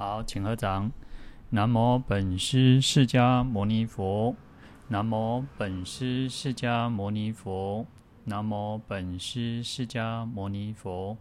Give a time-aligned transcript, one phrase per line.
[0.00, 0.90] 好，请合掌。
[1.50, 4.34] 南无本师释迦牟尼佛。
[4.88, 7.84] 南无本师释迦牟尼佛。
[8.24, 11.18] 南无本师释迦牟尼佛。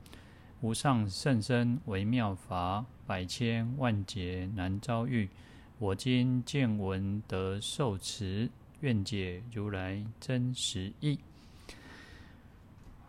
[0.62, 5.28] 无上甚深微妙法，百千万劫难遭遇。
[5.78, 8.50] 我今见闻得受持，
[8.80, 11.20] 愿解如来真实义。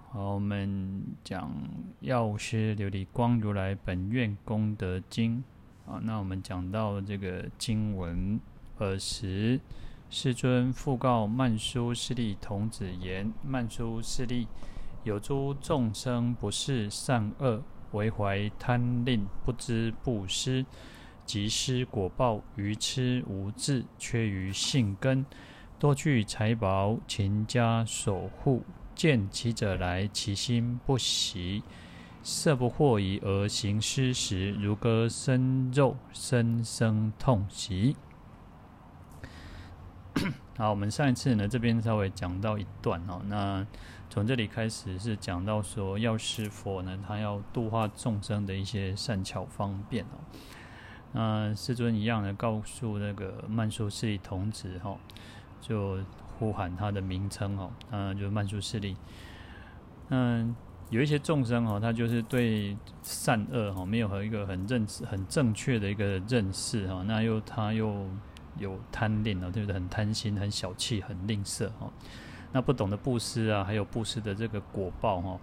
[0.09, 1.49] 好，我们讲
[2.01, 5.45] 药师琉璃光如来本愿功德经。
[5.87, 8.41] 啊，那我们讲到这个经文，
[8.79, 9.61] 尔时
[10.09, 14.47] 世尊复告曼殊室利童子言：曼殊室利，
[15.05, 17.63] 有诸众生不是善恶，
[17.93, 20.65] 唯怀贪吝，不知布施。
[21.27, 25.25] 及施果报愚痴无智，缺于性根，
[25.79, 28.65] 多具财宝，勤加守护。
[28.97, 31.63] 见乞者来，其心不喜，
[32.23, 37.97] 色不获已而行施时，如割生肉，深生痛惜。
[40.59, 43.67] 好，我们上一次呢，这边稍微讲到一段哦，那
[44.11, 50.21] 从这里开始是讲到说，药师佛呢，他要度化众生的一些善巧方便哦。
[51.13, 54.99] 那世尊一样的告诉那个曼殊室利童子哈，
[55.63, 55.99] 就
[56.39, 58.97] 呼喊他的名称哦，嗯，就是曼殊室利。
[60.11, 60.55] 嗯，
[60.91, 68.07] 有一些众生哦，他就是对善恶哈没有和一个很认识、很正确的一个认识哈，那又他又
[68.59, 69.75] 有贪吝哦，对不对？
[69.75, 71.91] 很贪心、很小气、很吝啬哈，
[72.53, 75.41] 那不懂得布施啊，还有布施的这个果报哈，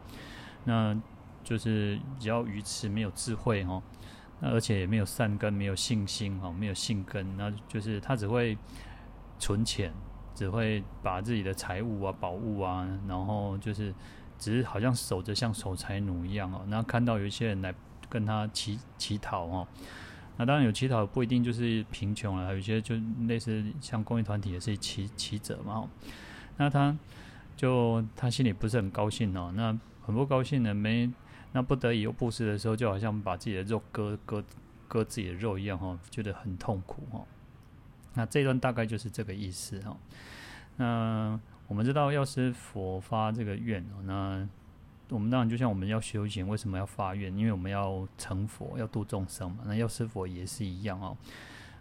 [0.66, 0.96] 那
[1.44, 3.82] 就是比较愚痴，没有智慧哈。
[4.40, 8.56] 那而且也没有善根，没有信心哈，没有信根，那就是他只会
[9.40, 9.92] 存钱，
[10.36, 13.92] 只会把自己的财物啊、宝物啊，然后就是
[14.38, 16.66] 只是好像守着像守财奴一样哦。
[16.68, 17.74] 那看到有一些人来
[18.10, 19.68] 跟他乞乞讨哦，
[20.38, 22.96] 那当然有乞讨不一定就是贫穷了，有些就
[23.28, 25.88] 类似像公益团体也是乞乞者嘛。
[26.58, 26.98] 那他
[27.56, 31.12] 就他心里不是很高兴哦，那很不高兴的没。
[31.54, 34.44] 那不得已又布施的时候，就好像把自己的肉割割
[34.88, 37.26] 割自己的肉一样哈，觉得很痛苦哈。
[38.14, 39.98] 那这段大概就是这个意思哈。
[40.76, 44.48] 那我们知道药师佛发这个愿，那
[45.10, 47.36] 我们当然就像我们要修行，为什么要发愿？
[47.38, 49.60] 因为我们要成佛，要度众生嘛。
[49.66, 51.16] 那药师佛也是一样哦。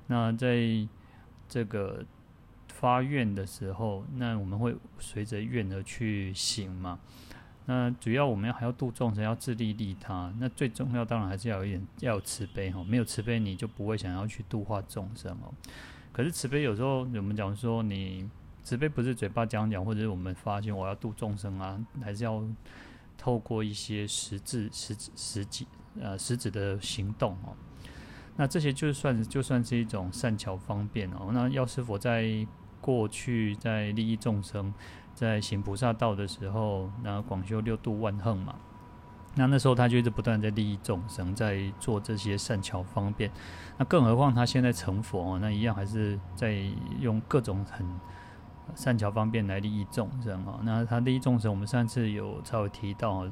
[0.09, 0.59] 那在
[1.49, 2.05] 这个
[2.69, 6.99] 发愿的时候，那我们会随着愿而去行嘛。
[7.65, 10.33] 那主要我们要还要度众生，要自利利他。
[10.39, 15.53] 那最重要当然还是要有一点要有慈悲哈，没有慈悲你就不会想要去度化众生哦。
[16.13, 18.31] 可是慈悲有时候我们讲说，你
[18.67, 22.43] 慈悲不是嘴巴讲讲，或者是我们发现我要度众生啊，还是要
[23.17, 25.69] 透过一些实质、实质、实际
[26.01, 27.55] 呃实质的行动哦。
[28.35, 31.31] 那这些就算就算是一种善巧方便哦。
[31.33, 32.45] 那药师佛在
[32.81, 34.75] 过去在利益众生。
[35.15, 38.55] 在行菩萨道的时候，那广修六度万行嘛，
[39.35, 43.31] 那那时候他就一直不断在利益众生，在做这些善巧方便。
[43.79, 46.61] 那更何况他现在成佛，那一样还是在
[47.01, 47.87] 用各种很
[48.75, 50.59] 善巧方便来利益众生哈。
[50.63, 53.27] 那他利益众生，我们上次有稍微提到，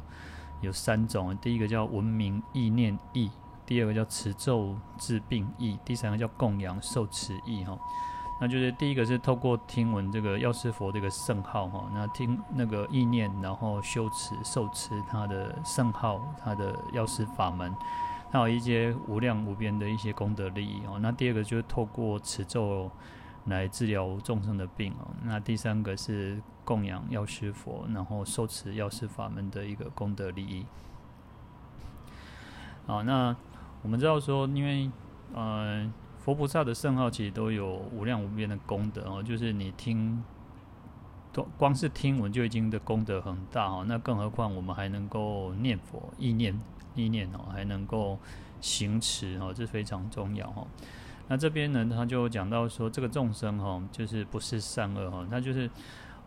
[0.60, 3.30] 有三种，第一个叫闻名意念意，
[3.66, 7.78] 第二个叫持咒治病意，第三个叫供养受持意哈。
[8.40, 17.72] 那就是第一个是透过听闻这个药师佛这个圣号哈，那听那个意念，然后修持受持他的圣号，他的药师法门，
[18.32, 20.98] 还有一些无量无边的一些功德利益哦。
[21.00, 22.90] 那第二个就是透过持咒
[23.46, 25.10] 来治疗众生的病哦。
[25.22, 30.66] 那第三个是供养药师佛，然后受持药师法门的一个功德利益。
[32.86, 33.34] 好，那
[33.82, 34.90] 我们知道说，因为
[35.34, 35.86] 嗯。
[35.86, 35.92] 呃
[36.24, 40.24] 佛菩萨的圣号其实都有无量无边的功德哦，就是你听，
[41.58, 46.58] 光是听闻就已经的功德很大哦，那更何况我们还能够念佛、意念、
[46.94, 48.18] 意念哦，还能够
[48.62, 50.66] 行持哦，这非常重要哦。
[51.28, 55.70] 那这边呢，他就讲到说，这个众生哈，就是不是善恶哈，他就是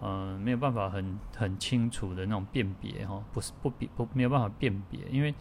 [0.02, 5.34] 嗯、没有办法很很清楚的那种辨别哈，不是不辨不没有办法辨别，因为。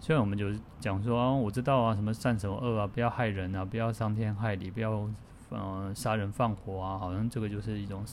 [0.00, 5.10] 虽然我们就是讲说啊，我知道啊，什么善什么恶啊，不要害人啊，不要伤天害理，不要
[5.50, 8.04] 嗯杀人放火啊，好像这个就是一种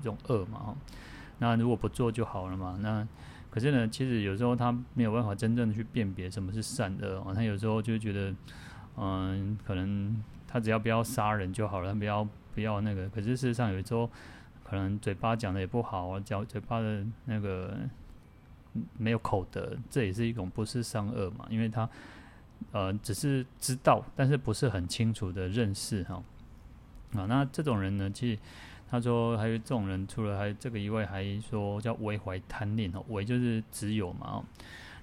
[0.00, 0.74] 一种恶嘛。
[1.38, 2.76] 那如果不做就好了嘛。
[2.80, 3.06] 那
[3.50, 7.32] 可是呢，其实有时候他没有办法真正的去辨别什么是善恶。
[7.32, 8.34] 他有时候就觉得，
[8.98, 13.08] 嗯，可能他只要不要杀人就好了，他不要不要那个。
[13.08, 14.10] 可是事实上，有时候
[14.64, 17.76] 可能嘴巴讲的也不好啊，讲嘴巴的那个。
[18.96, 21.88] 没有口德，这也是一种不是善恶嘛，因为他
[22.70, 26.22] 呃，只是知道，但是不是很清楚的认识哈。
[27.14, 28.38] 啊，那这种人呢，其实
[28.88, 34.44] 他说还有这种人，除了还这个以外，还说叫唯怀贪恋哦，唯就是只有嘛，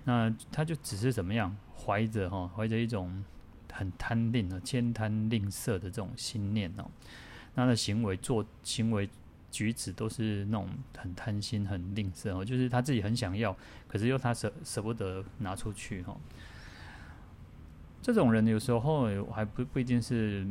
[0.06, 3.26] 那他就只是怎么样，怀着哈，怀着一种
[3.75, 6.89] 很贪吝的千贪吝啬的这种心念哦，
[7.54, 9.10] 他的行为做行为
[9.51, 10.68] 举止都是那种
[10.98, 13.56] 很贪心、很吝啬哦，就是他自己很想要，
[13.88, 16.16] 可是又他舍舍不得拿出去哈。
[18.01, 20.48] 这种人有时候还不不一定是，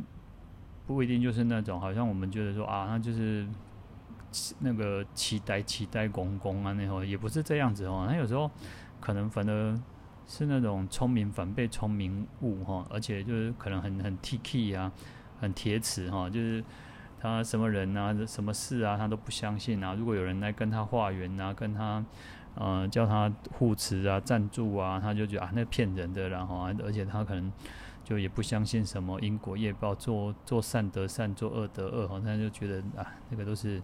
[0.87, 3.47] 不一定就是那种，好像我们觉得说啊，那就是
[4.59, 8.07] 那个期待期待公公啊，那种也不是这样子哦。
[8.09, 8.51] 他有时候
[9.01, 9.81] 可能反而
[10.27, 14.93] 是那种聪明反被聪明误哈，而且就是可能很很 T K 啊，
[15.41, 16.65] 很铁齿哈，就是
[17.21, 19.95] 他什么人啊，什么事啊，他都不相信啊。
[19.95, 22.05] 如果有人来跟他化缘啊，跟他。
[22.57, 27.53] 呃，叫他护持啊、赞助啊，他就觉得啊，那骗人的，然后啊，而且他可能
[28.05, 33.83] 就也不相信什么因果业报，做做善得善，做恶得恶，哈，他就觉得啊，那个都是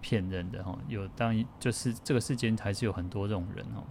[0.00, 0.76] 骗人的哈。
[0.88, 3.84] 有当就是这个世间还是有很多这种人哦。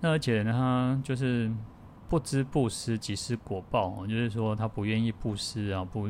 [0.00, 1.50] 那而且呢，他就是
[2.08, 6.08] 不知布施即是果报，就是说他不愿意布施啊，不，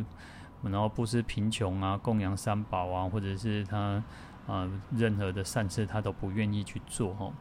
[0.63, 4.03] 然后布施贫穷啊，供养三宝啊，或者是他。
[4.47, 7.33] 啊，任何的善事他都不愿意去做哈。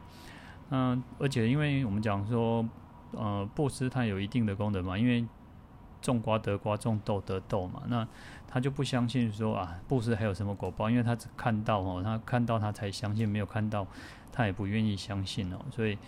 [0.68, 2.64] 嗯，而且因为我们讲说，
[3.10, 5.26] 呃，布施它有一定的功德嘛，因为
[6.00, 7.82] 种瓜得瓜，种豆得豆嘛。
[7.88, 8.06] 那
[8.46, 10.88] 他就不相信说啊，布施还有什么果报？
[10.88, 13.84] 因为他只看到哦，他看到他才相信，没有看到
[14.30, 15.58] 他也不愿意相信哦。
[15.72, 15.98] 所以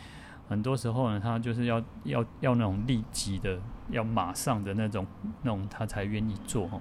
[0.53, 3.59] 很多时候呢，他就是要要要那种立即的，
[3.89, 5.07] 要马上的那种
[5.41, 6.79] 那种，他才愿意做哈。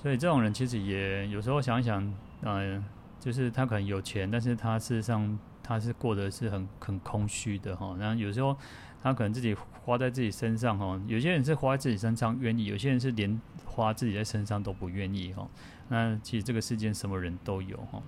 [0.00, 2.00] 所以这种人其实也有时候想一想，
[2.42, 2.84] 嗯、呃，
[3.18, 7.96] 就是他可能有钱，但是他事实上他是过得是很很空虚的哈。
[7.98, 8.56] 然后有时候
[9.02, 15.48] 他可能自己花在自己身上哈，有些人是花在自己身上愿意，有些人是连花自己在身上都不愿意哈。
[15.88, 18.00] 那其实这个世间什么人都有哈。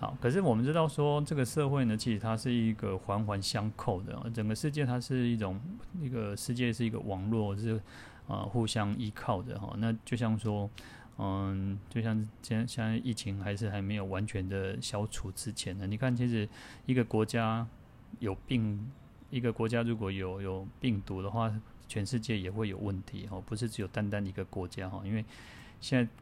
[0.00, 5.60] 好，可是我们知道说这个社会呢，其实它是一个环环相扣的，整个世界它是一种
[6.00, 7.80] 一个世界是一个网络是。
[8.28, 10.68] 啊，互相依靠的哈，那就像说，
[11.16, 15.86] 嗯，就像现现在疫情还是还没有完全的消除之前呢。
[15.86, 16.46] 你看，其实
[16.84, 17.66] 一个国家
[18.18, 18.86] 有病，
[19.30, 21.50] 一个国家如果有有病毒的话，
[21.88, 25.00] 全世界也会有问题哈，不是只有单单一个国家哈。
[25.06, 25.24] 因为
[25.80, 26.12] 现在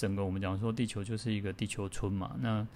[0.00, 2.66] 整个我们讲说，地球就是一个地球村嘛，那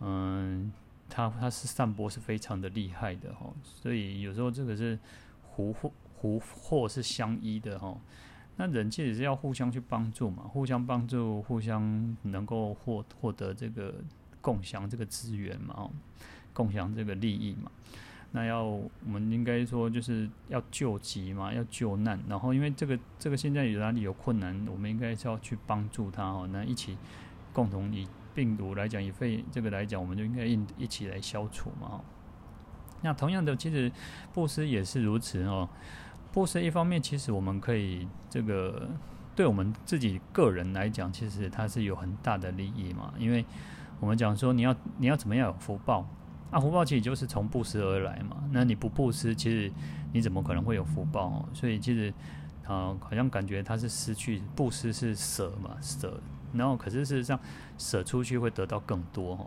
[0.00, 0.72] 嗯，
[1.08, 4.98] 它它是散播是非常的厉害的哈，所以有时候这个是
[5.42, 5.90] 胡混。
[6.20, 7.96] 福祸是相依的哈，
[8.56, 13.94] 那人其实是要互相去帮助嘛，互相帮助，互相能够获获得这个
[14.40, 15.88] 共享这个资源嘛，
[16.52, 17.70] 共享这个利益嘛。
[18.32, 22.20] 那要我们应该说就是要救急嘛，要救难。
[22.28, 26.48] 然后因为这个这个现在有哪里有困难，我们应该是要去帮助他哦。
[26.52, 26.98] 那一起
[27.52, 32.00] 共同以病毒来讲，以肺这个来讲，我们就应该一一起来消除嘛。
[33.00, 33.90] 那同样的，其实
[34.34, 35.68] 布施也是如此哦。
[36.32, 38.88] 布施一方面，其实我们可以这个
[39.34, 43.14] 对我们自己个人来讲，其实它是有很大的利益嘛。
[43.16, 43.44] 因为
[44.00, 46.06] 我们讲说，你要你要怎么样有福报
[46.50, 46.60] 啊？
[46.60, 48.42] 福报其实就是从布施而来嘛。
[48.52, 49.70] 那你不布施，其实
[50.12, 51.48] 你怎么可能会有福报？
[51.52, 52.12] 所以其实
[52.66, 56.20] 啊，好像感觉它是失去，布施是舍嘛，舍。
[56.52, 57.38] 然后可是事实上
[57.76, 59.46] 舍出去会得到更多哈。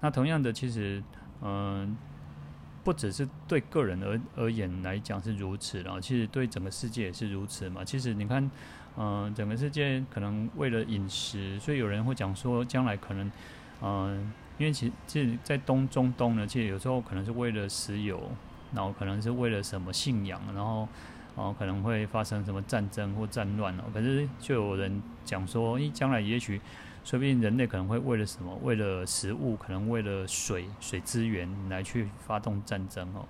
[0.00, 1.02] 那同样的，其实
[1.42, 1.96] 嗯。
[2.84, 7.84] 不只是对个人而而言来讲是如此，然后其实对整个世界也是如此嘛。
[7.84, 8.50] 其实你看，
[8.96, 13.30] 嗯、整个世界可能为了饮食，所以有人会讲说，将来可能，
[13.82, 18.20] 嗯、因为其实其在东中东呢，其实有时候可能是为了石油，
[18.74, 20.88] 然后可能是为了什么信仰，然后，
[21.36, 23.84] 然后可能会发生什么战争或战乱哦。
[23.94, 26.60] 可是就有人讲说，诶，将来也许。
[27.04, 28.54] 说不定人类可能会为了什么？
[28.62, 33.24] 为了食物，可能为了水水资源来去发动战争哦。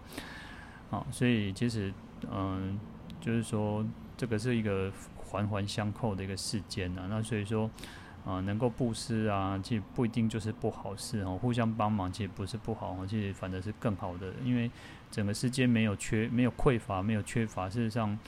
[0.90, 1.92] 好，所以其实
[2.28, 2.76] 嗯，
[3.20, 7.06] 就是说这个是一个环环相扣的一个世间呐。
[7.08, 7.70] 那所以说
[8.28, 11.38] 啊，能够布施啊，其实不一定就是不好事哦。
[11.40, 14.34] 互相帮忙其实不是不好哦，其实反正是更好的。
[14.44, 14.70] 因为
[15.10, 18.18] 整个世界没有缺，没有匮乏，没有缺乏，事实上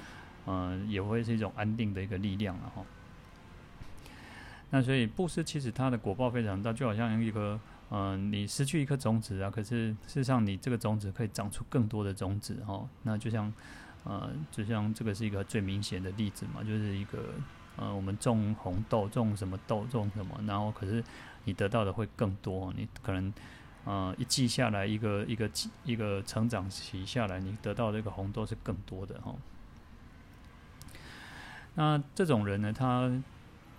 [0.47, 2.83] 嗯，也会是一种安定的一个力量了哈。
[4.71, 12.89] 那所以布施其实它的果报非常大，就好像一颗，嗯、你失去一颗种子啊，可是事实上你这个种子可以长出更多的种子哈。
[13.03, 13.53] 那就像，
[14.05, 17.19] 呃，就像这个是一个最明显的例子嘛，就是一个，
[17.81, 21.03] 呃，我们种红豆，种什么豆，种什么，然后可是
[21.45, 23.33] 你得到的会更多，你可能，
[23.87, 25.51] 呃，一季下来，一个一个
[25.85, 29.35] 一个成长期下来，你得到这个红豆是更多的哈。
[31.75, 33.11] 那这种人呢，他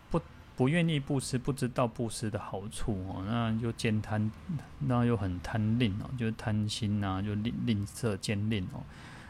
[0.10, 0.20] 不
[0.56, 4.32] 不愿意布施，不知道布施的好处哦，那又慳贪，
[4.80, 8.82] 那又很贪吝哦，就是贪心呐，就吝吝啬慳吝哦，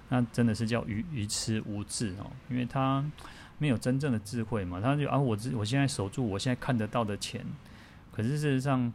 [0.08, 3.04] 那真的是叫愚愚痴无智哦，因为他
[3.62, 7.46] 没有真正的智慧嘛，他就啊，我我现在守住我现在看得到的钱，
[8.12, 8.92] 可是事实上。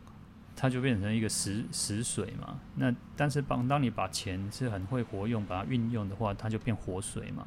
[0.58, 2.58] 它就变成一个死死水嘛。
[2.76, 7.46] 那但是帮当你把钱是很会活用，把它运用的话，它就变活水嘛。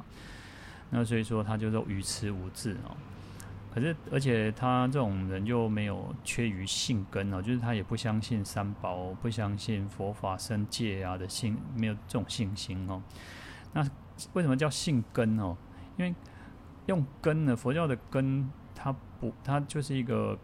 [0.90, 2.96] 那所以说他就说愚痴无智哦。
[3.74, 13.02] 可是而且他这种人就没有缺于信根哦，就是他也不相信三宝，不相信佛法僧戒啊的信，没有这种信心哦。
[13.72, 13.84] 那
[14.34, 15.56] 为什么叫信根哦？
[15.98, 16.14] 因为
[16.86, 20.38] 用根呢，佛教的根，它不，它就是一个。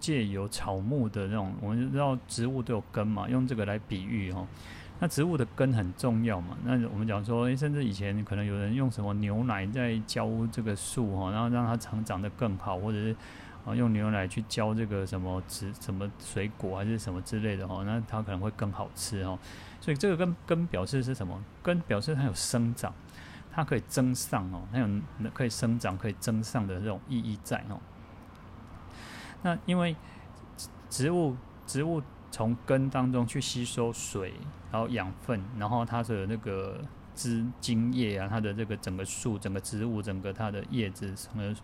[0.00, 4.46] 借由草木的那种，我们知道植物都有根嘛，用这个来比喻哦。
[5.00, 6.58] 那植物的根很重要嘛。
[6.62, 13.16] 那我们讲说，甚至以前可能有人用什么牛奶在浇这个树哈，然后让它长长得更好，或者是
[13.64, 19.38] 啊用牛奶去浇这个什么植什么水果还是什么之类的哈，那它可能会更好吃哦。
[19.80, 21.42] 所以这个根根表示是什么？
[21.62, 22.92] 根表示它有生长，
[23.54, 24.88] 它可以增上哦，它有
[25.32, 27.78] 可以生长、可以增上的这种意义在哦。
[29.42, 29.94] 那因为
[30.90, 34.34] 植物植物从根当中去吸收水，
[34.72, 36.80] 然后养分，然后它的那个
[37.14, 41.54] 枝茎叶啊，它的这个整个树、整个植物、整个它的叶子什么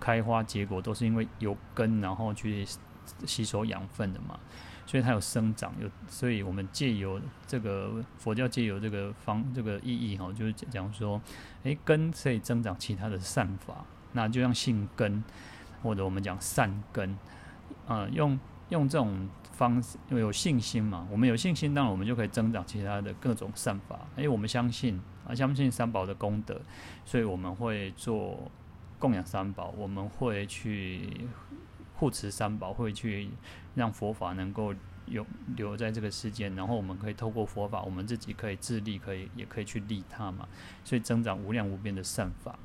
[0.00, 2.66] 开花结果，都是因为有根，然后去
[3.26, 4.40] 吸收养分的嘛，
[4.86, 11.20] 所以它有生长，有，所以我们借由这个佛教借由这个方这个意义哈，就是讲说，
[11.64, 15.22] 诶，根可以增长其他的善法，那就像信根。
[15.82, 17.16] 或者我们讲善根，
[17.86, 18.36] 啊、用
[18.70, 24.00] 用这种方式，因为有信心嘛，我们有信心，当然我们就可以增长其他的各种善法。
[24.16, 26.60] 因为我们相信啊，相信三宝的功德，
[27.04, 28.50] 所以我们会做
[28.98, 31.28] 供养三宝，我们会去
[31.94, 33.28] 护持三宝，会去
[33.76, 34.74] 让佛法能够
[35.06, 35.24] 有
[35.56, 40.48] 留在这个世间，然后我们可以透过佛法，我们自己可以自利，可以也可以去利他嘛，
[40.82, 42.58] 所以增长无量无边的善法。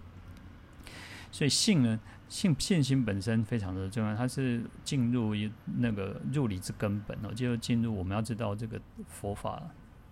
[1.31, 1.99] 所以信呢？
[2.31, 9.61] 信信心本身非常的重要，它是进入一那个入理之根本哦，就进入我们要知道这个佛法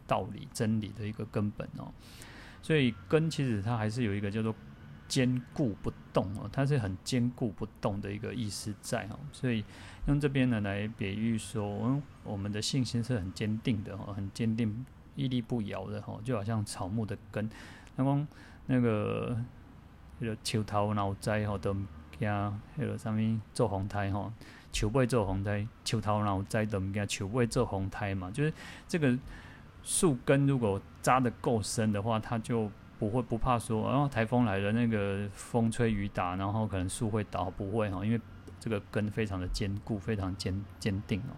[0.05, 1.89] 道理真理的一个根本哦。
[2.61, 4.53] 所以根其实它还是有一个叫做
[5.09, 9.19] 坚固不动哦，它是很坚固不动的一个意思在哦。
[9.33, 9.65] 所以
[10.05, 14.85] 用这边呢来比喻说，我们的信心是很坚定的哦，很坚定
[15.15, 17.49] 屹立不摇的哦，就好像草木的根。
[17.97, 18.25] 那光
[18.67, 19.37] 那个
[20.19, 21.75] 那个树头脑栽吼都。
[22.19, 24.29] 呀，迄个啥物做红苔吼，
[24.73, 28.51] 树背做红苔，树头脑栽的物件，树尾做红苔嘛，就是
[28.89, 29.17] 这个
[29.83, 38.19] 树根如果扎的够深的话，它就不会不怕说，然后台风来了，那个风吹雨打，然后可能树会倒，不会哈，因为
[38.59, 41.33] 这个根非常的坚固，非常坚坚定哦。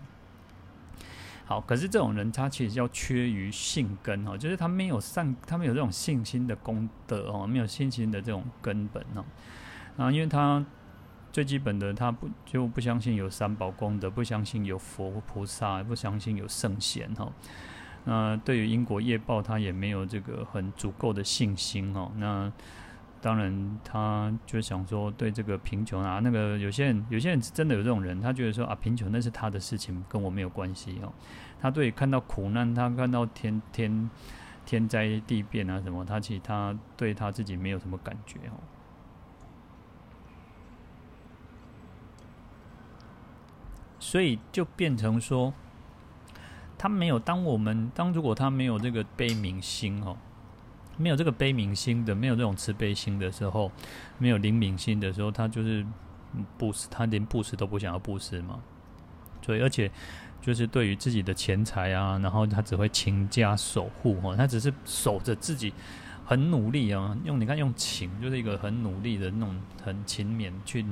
[1.45, 9.23] 好，可是这种人他其实叫缺于信根哦，就是他没有善，他没有这种信心的功德哦，没有信心的这种根本哦。
[9.97, 10.65] 啊，因为他
[11.31, 17.31] 最基本的，他不就不相信有三宝功德，不相信有佛菩萨，不相信有圣贤哈。
[18.03, 22.11] 那对于英国业报，他也没有这个很足够的信心哦。
[22.17, 22.51] 那
[23.21, 31.13] 当然，他就想说，对这个贫穷啊，那个有些人，有些人真的有这种人，他觉得说啊，贫穷那是他的事情，跟我没有关系哦。
[31.61, 34.09] 他对看到苦难，他看到天天
[34.65, 38.57] 天灾地变啊什么，他其实他对他自己没有什么感觉哦。
[43.99, 45.53] 所以就变成说，
[46.81, 47.19] 他没有。
[47.19, 50.17] 当我们当如果他没有这个悲悯心哦，
[50.97, 53.71] 没有这个悲悯心的，没有这种慈悲心的时候，
[54.17, 55.85] 没有怜悯心的时候，他就是
[56.57, 58.59] 布施，他连布施都不想要布施嘛。
[59.43, 59.91] 所以，而且
[60.41, 65.71] 就是对于自己的钱财啊，然后他只会勤加守护哦，他只是守着自己，
[66.25, 70.83] 很努力啊，用你看用勤，就是一个很努力的那种很勤勉去。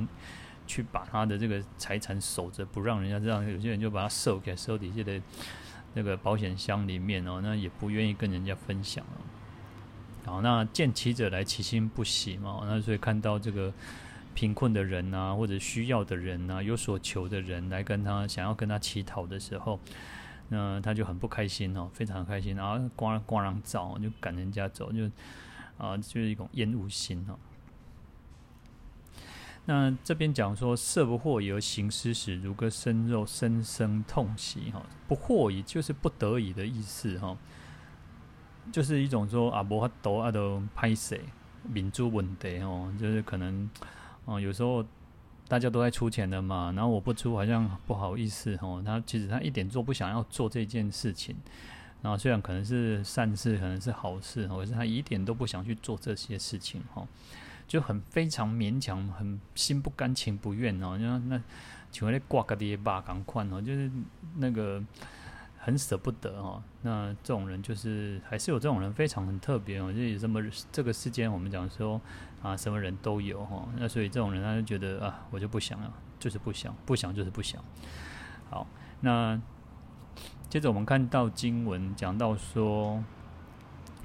[0.69, 3.43] 去把他的这个财产守着，不让人家这样。
[3.43, 5.19] 有些人就把它收给收底下的
[5.93, 9.17] 那个保险箱里面哦，那也不愿意跟人家分享哦。
[10.25, 12.61] 好，那见乞者来，其心不喜嘛。
[12.65, 13.73] 那所以看到这个
[14.35, 19.79] 贫困的人啊，或者需要的人啊，有所求的人来跟他想要跟他乞讨的时候，
[20.49, 25.09] 那他就很不开心哦，非常开心，然后光光让照就赶人家走，就
[25.77, 27.39] 啊，就是一种厌恶心哦。
[29.69, 34.71] 那这边讲说，色不惑而行施时，如割生肉，身生痛惜。
[34.71, 37.19] 哈，不惑也就是不得已的意思。
[37.19, 37.37] 哈，
[38.73, 41.21] 就是一种说啊，无法度啊，都歹势，
[41.71, 42.57] 民主问题。
[42.61, 43.69] 哦，就是可能，
[44.25, 44.83] 哦，有时候
[45.47, 48.55] 大家都在出钱的嘛，然后我不出，好像不好意思。
[48.55, 51.35] 哈，他其实他一点做不想要做这件事情。
[52.01, 56.81] 然后虽然可能是善事，可能是好事，可是他一点都不想去做这些事情。
[56.91, 57.07] 哈。
[57.69, 61.41] 就很非常勉强，很心不甘情不愿哦，那那
[61.91, 63.91] 请问挂个爹吧，赶快哦，就是
[64.37, 64.83] 那个
[65.59, 66.63] 很舍不得哦。
[66.81, 69.93] 那这种人就是还是有这种人，非常很特别哦。
[69.93, 72.01] 就有这么这个世间，我们讲说
[72.41, 73.67] 啊，什么人都有哈。
[73.77, 77.63] 那所以这种人他就觉得啊，我就不想了，就是不想，不想就是不想。
[78.49, 78.65] 好，
[79.01, 79.39] 那
[80.49, 83.03] 接着我们看到经文讲到说。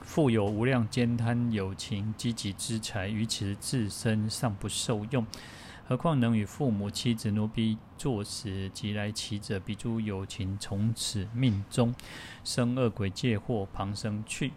[0.05, 5.27] 富有无量慳贪有情积集之财，于此自身尚不受用，
[5.89, 11.93] 何况能与父母妻子奴婢作食，及来乞者，彼诸有情从此命终，
[12.45, 14.53] 生恶鬼界祸旁生去。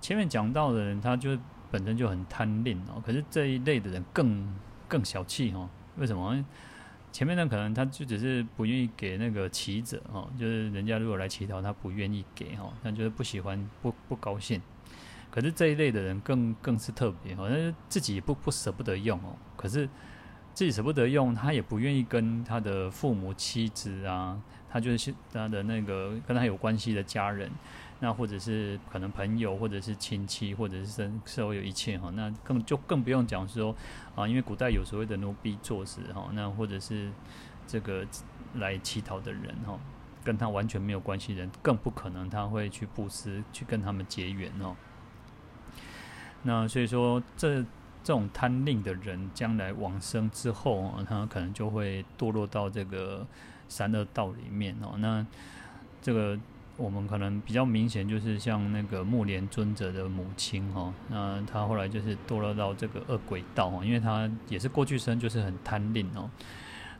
[0.00, 1.38] 前面讲到的人，他就
[1.70, 4.54] 本身就很贪吝哦，可是这一类的人更
[4.88, 6.44] 更小气哦，为什么？
[7.14, 14.60] 前面呢，可能他就只是不愿意给那个乞者哈，就是人家如果来乞讨，他不愿意给哈，他就是不喜欢，不不高兴。
[15.30, 19.88] 可是这一类的人更更是特别，好像自己不不舍不得用哦，可是
[20.52, 24.36] 自己舍不得用，他也不愿意跟他的父母、妻子啊，
[24.68, 27.48] 他就是他的那个跟他有关系的家人。
[28.04, 33.74] 那或者是可能朋友，或者是亲戚，或者是社社会有一切哈，那更就更不用讲说
[34.14, 37.10] 啊，因为古代有所谓的奴婢作食哈，那或者是
[37.66, 38.06] 这个
[38.56, 39.80] 来乞讨的人哈，
[40.22, 44.76] 跟他完全没有关系人，更不可能他会去布施，去跟他们结缘哦。
[46.42, 47.62] 那所以说，这
[48.02, 53.26] 这种贪吝的人，将来往生之后，他可能就会堕落到这个
[53.66, 54.98] 三恶道里面哦。
[54.98, 55.26] 那
[56.02, 56.38] 这个。
[56.76, 66.28] 我们可能比较明显，就是像那个木莲尊者的母亲哈，那他后来就是堕落到这个恶鬼道哈，因为他也是过去生就是很贪吝哦。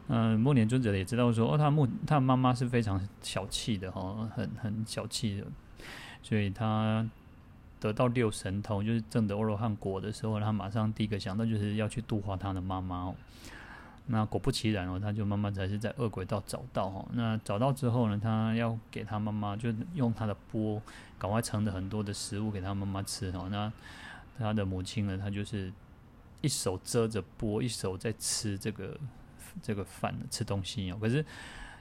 [0.06, 5.46] 嗯，木莲尊者也知道说，哦，他木他妈妈是非常小气的哈，很很小气的，
[6.22, 7.08] 所以他
[7.80, 13.14] 得到六神通，就是证得阿罗汉果的时候，他马上第一个想到就是要去度化他的妈妈哦。
[14.06, 17.06] 那果不其然哦，他就慢慢才是在恶鬼道找到哈。
[17.14, 20.80] 那找到之后呢，他要给他妈妈，就用他的钵，
[21.18, 23.48] 赶快盛了很多的食物给他妈妈吃哈。
[23.50, 23.72] 那
[24.38, 25.72] 他的母亲呢，他就是
[26.42, 29.00] 一手遮着钵，一手在吃这个
[29.62, 30.98] 这个饭，吃东西哦。
[31.00, 31.24] 可是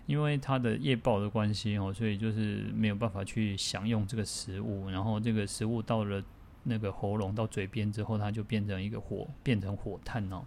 [0.05, 4.89] 因为他的业报的关系哦，所以就是没有办法去享用这个食物。
[4.89, 6.23] 然后这个食物到了
[6.63, 10.45] 那个喉咙到嘴边之后，它就变成一个火，变成火炭哦。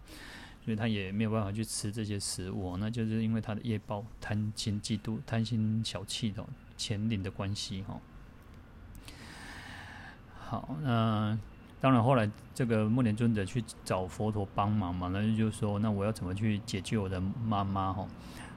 [0.66, 6.44] 所以他也没有办法去吃这些食物，那就是因为他的业报贪心嫉妒、贪心小气的
[6.76, 8.00] 牵连的关系哈。
[10.34, 11.38] 好，那
[11.80, 18.04] 当然后来这个木莲尊者去找佛陀帮忙嘛，那就说那我要怎么去解救我的妈妈哈？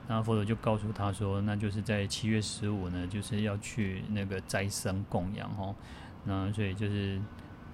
[0.08, 5.76] 那佛陀就告诉他说，那就是在七月十五呢，就是要去那个斋僧供养哈。
[6.24, 7.22] 那所以就是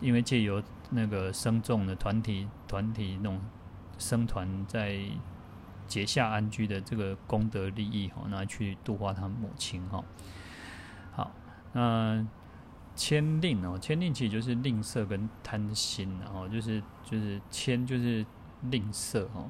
[0.02, 3.40] 因为借由那个僧众的团体团体那种。
[3.98, 5.00] 僧团在
[5.88, 10.04] 结下安居的这个功德利益哈，那去度化他母亲哈。
[11.12, 11.32] 好，
[11.74, 12.26] 那
[12.96, 18.26] 慳吝哦，慳吝其实就是吝啬跟贪心，然后就是就是慳就是
[18.64, 19.50] 吝啬哈。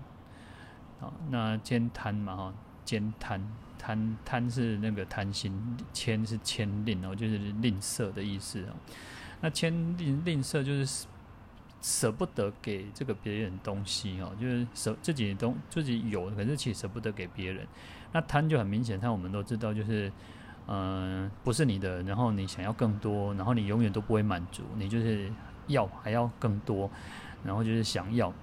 [0.99, 2.53] 好，那兼贪嘛哈，
[2.83, 3.41] 兼贪
[3.77, 8.75] 贪贪是那个贪心，慳是慳吝哦，就是吝啬的意思哦。
[9.41, 11.07] 那慳吝吝啬就是。
[11.85, 17.63] 舍不得给这个别人东西哦，就是舍自己东自己有，可是其实舍不得给别人。
[18.11, 20.11] 那贪就很明显，贪我们都知道，就是
[20.65, 25.31] 嗯、不是你的，然后你想要更多，然后你永远都不会满足，你就是
[25.67, 26.89] 要还要更多，
[27.43, 28.33] 然后就是想要。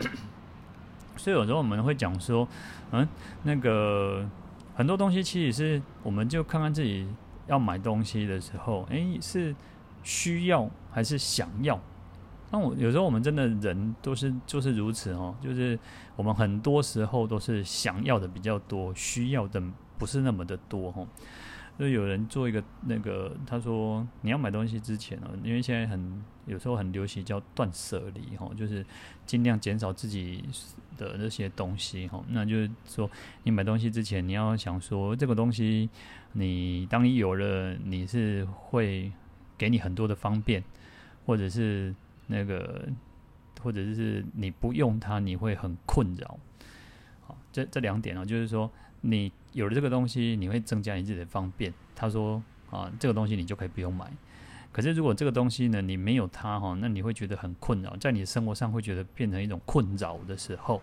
[1.16, 2.48] 所以有时候我们会讲说，
[2.90, 3.06] 嗯，
[3.44, 4.28] 那个
[4.74, 7.06] 很多东西其实是，我们就看看自己
[7.46, 9.54] 要买东西的时候，诶，是
[10.02, 11.80] 需要还是想要？
[12.52, 15.78] 那我有时候我们真的人都是就是如此哦，就是
[16.16, 19.62] 我们很多时候都是想要的比较多，需要的
[19.96, 21.06] 不是那么的多哈。
[21.78, 28.84] 就有人做一个那个，他说你要买东西之前哦，因为现在很有时候很流行叫断舍离哈，就是
[29.24, 30.44] 尽量减少自己
[30.98, 32.20] 的那些东西哈。
[32.28, 33.08] 那就是说
[33.44, 35.88] 你买东西之前，你要想说这个东西
[36.32, 39.12] 你当你有了，你是会
[39.56, 40.64] 给你很多的方便，
[41.24, 41.94] 或者是。
[42.30, 42.88] 那个
[43.60, 46.38] 或者是你不用它，你会很困扰。
[47.26, 51.74] 好，这这两点哦，就是说你有了这个东西，你会增加你自己的方便。
[51.94, 54.10] 他说啊，这个东西你就可以不用买。
[54.72, 60.80] 可是如果这个东西呢，你没有它哈，那你会觉得很困扰，在你生活上会觉得变成一种困扰的时候，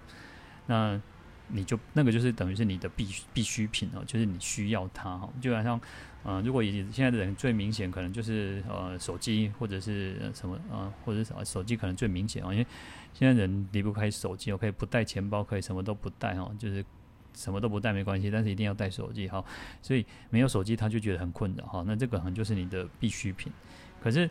[0.66, 1.02] 那
[1.48, 5.30] 你就那个就是等于是你的必必需品哦，就是你需要它哈。
[5.40, 5.80] 就好像，
[6.28, 12.68] 呃，如果以现在的人最明显可能就是呃手机或者是什么呃或者是手机可能最明显哦，因为
[13.14, 16.86] 现在人离不开手机，我可以不带钱包，可以什么都不带哦，就是。
[17.34, 19.46] 什么都不带没关系，但是一定要带手机哈。
[19.84, 21.84] 所以没有手机他就觉得很困扰哈。
[21.86, 23.54] 那这个可能就是你的必需品。
[24.02, 24.26] 可是，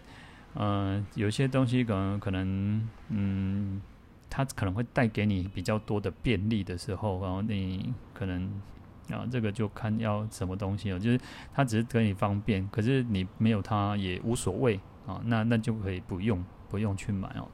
[0.54, 3.80] 嗯、呃，有些东西可能可能，嗯，
[4.28, 8.50] 它可能会带给你比较多的便利的时候，然后你可能
[9.10, 10.98] 啊，这个就看要什么东西哦。
[10.98, 11.20] 就是
[11.54, 15.20] 它只是给你方便，可是你没有它也无所谓啊。
[15.26, 17.48] 那那就可以不用不用去买哦。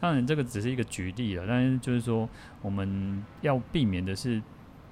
[0.00, 2.28] 当然这个只是一个举例了，但是就是说
[2.62, 4.42] 我们要避免的是。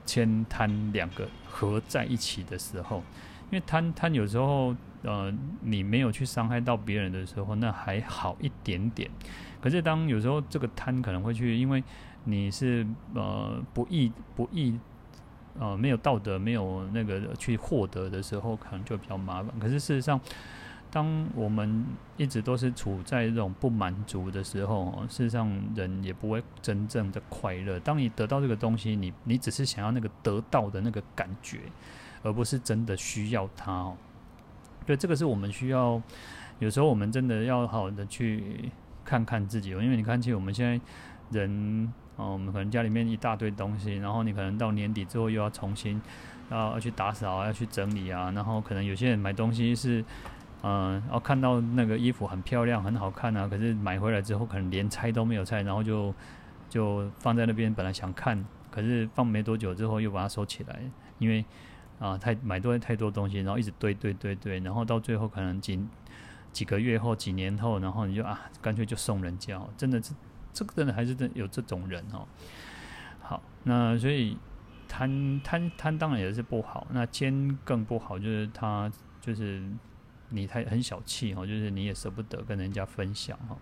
[0.07, 2.99] 慳贪两个合在一起的时候，
[3.51, 9.11] 因为贪贪有时候，呃，你没有去伤害到别人的时候，那还好一点点。
[9.63, 11.83] 可是当有时候这个贪可能会去，因为
[12.25, 14.79] 你是呃不义不义，
[15.59, 19.53] 呃没有道德没有那个去获得的时候，可能就比较麻烦。
[19.59, 20.21] 可是事实上，
[20.91, 21.85] 当我们
[22.17, 27.81] 一直都是处在这种不满足的时候，事实上人也不会真正的快乐。
[27.81, 31.61] 当你得到这个东西，你你只是想要那个得到的那个感觉，
[32.23, 33.97] 而不是真的需要它哦。
[34.87, 36.01] 对，这个是我们需要，
[36.59, 38.71] 有时候我们真的要好好的去
[39.05, 39.71] 看看自己。
[39.71, 40.81] 因为你看，其实我们现在
[41.31, 46.01] 人哦，我们可能家里面一大堆东西，然后你可能到年底之后又要重新
[46.51, 50.05] 要去打扫，要去整理啊，然后可能有些人买东西是。
[50.67, 56.15] 嗯，然后看到那个衣服很漂亮，很好看啊，可是买回来之后可能连拆都没有拆，然后就
[56.71, 60.81] 就放在那边，本来想看，可是放没多久之后又把它收起来，
[61.19, 61.45] 因为
[61.99, 65.79] 啊太买多太多东西，然后一直堆堆堆堆，然后到最后可能几
[66.51, 70.15] 几个月后、几年后，然后你就啊干脆就送人家，真的是
[70.55, 72.27] 这个真的还是真有这种人哦。
[73.21, 74.39] 好，那所以
[74.89, 78.91] 贪贪贪当然也是不好，那奸更不好，就是他
[79.21, 79.63] 就是。
[80.31, 83.57] 你太很小气哈，就是你也舍不得跟人家分享哈。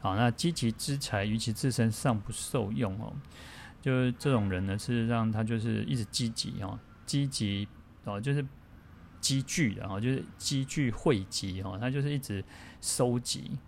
[0.00, 3.12] 好，那积极之财于其自身尚不受用哦，
[3.80, 7.66] 就是这种人呢，事实上他就是一直积极哦，积极
[8.04, 8.46] 哦，就是
[9.20, 12.44] 积聚的哈，就是积聚汇集哈，他就是一直
[12.80, 13.58] 收集，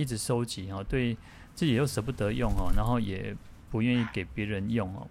[0.00, 1.16] 一直收集哈，对
[1.54, 3.36] 自己又舍不得用哦，然后也
[3.70, 5.06] 不愿意给别人用哦，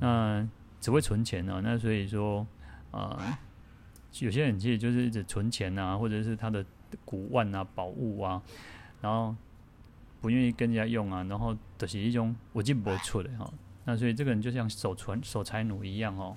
[0.00, 0.48] 那
[0.80, 2.46] 只会存钱哦，那所以说
[2.90, 3.16] 啊。
[3.18, 3.38] 呃
[4.20, 6.62] 有些人其实就是一直存钱啊，或者是他的
[7.02, 8.42] 古玩啊、宝物啊，
[9.00, 9.34] 然后
[10.20, 13.50] 不愿意跟人家用啊，然后都是一种我进不出的哈。
[13.86, 16.36] 那所以这个人就像守存守财奴一样哦。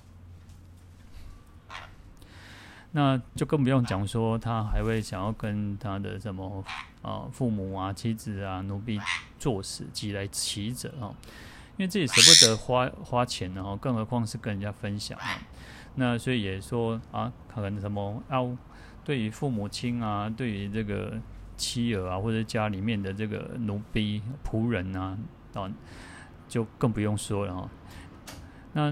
[2.96, 6.64] 那就更不用讲说他还会想要跟他的什么
[7.02, 8.98] 啊父母啊、妻子啊、奴婢
[9.38, 11.14] 作死，挤来骑着哦，
[11.76, 15.28] 因为自己舍不得花花钱，然后更何况是跟人家分享啊。
[15.96, 18.40] 那所以也说啊，可能什么啊，
[19.04, 21.20] 对于父母亲啊，对于这个
[21.58, 25.18] 妻儿啊，或者家里面的这个奴婢仆人啊，
[25.52, 25.70] 啊，
[26.48, 27.68] 就更不用说了哈。
[28.72, 28.90] 那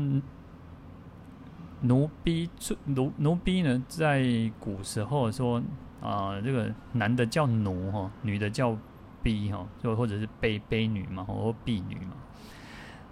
[1.83, 2.49] 奴婢
[2.87, 4.25] 奴奴婢呢，在
[4.59, 5.63] 古时候说
[6.01, 8.77] 啊，这个男的叫奴哈，女的叫
[9.23, 12.13] 婢哈，就或者是卑卑女嘛，或婢女嘛。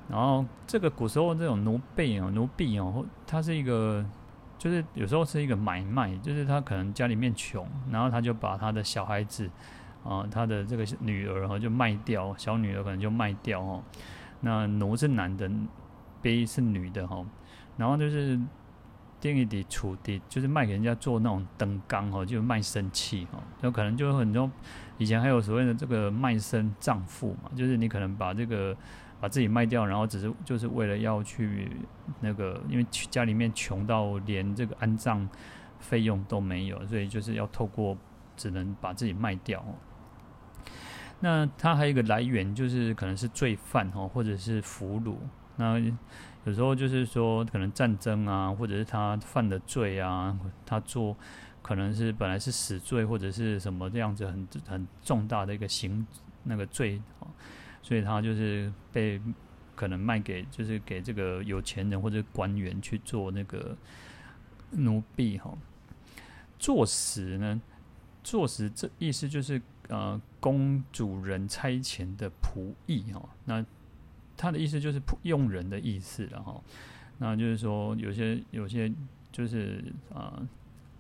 [0.09, 4.05] 然后这个古时候这种奴婢哦，奴婢哦，他是一个，
[4.59, 9.49] 就是有时候是一个买卖，就是他可能家里面穷，然后他就把他的小孩子
[10.05, 13.83] 啊，他的这个女儿哈就卖掉，小女儿可能就卖掉哦。
[14.41, 15.51] 那奴是男的，
[16.21, 17.25] 婢是女的哈，
[17.77, 18.39] 然后就是
[19.21, 24.51] 定义的处的，就是卖给人家做那种灯缸哦，就卖身契哦，有可能就很多
[24.99, 28.77] 以前还有所谓的这个卖身葬父嘛，就是你可能把这个。
[29.23, 31.71] 把自己卖掉，然后只是就是为了要去
[32.19, 35.29] 那个，因为家里面穷到连这个安葬
[35.79, 37.97] 费用都没有，所以就是要透过
[38.37, 39.65] 只能把自己卖掉。
[41.21, 45.15] 那它还有一个来源，就是可能是罪犯哦，或者是俘虏。
[45.55, 45.81] 那
[46.45, 51.17] 有时候就是说，可能战争啊，或者是他犯的罪啊，他做
[51.63, 56.07] 可能是本来是死罪，或者是什么这样子很很重大的一个刑
[56.45, 57.01] 那个罪。
[57.85, 59.21] 所以他就是被
[59.75, 63.77] 可能卖给，就是给这个有钱人或者官员去做那个
[64.71, 65.53] 奴婢哈。
[66.59, 67.61] 作死呢，
[68.23, 73.29] 坐死这意思就是呃，供主人差遣的仆役哦。
[73.45, 73.65] 那
[74.37, 76.61] 他的意思就是用人的意思了哈。
[77.19, 78.93] 那就是说有些有些
[79.31, 80.49] 就是啊、呃，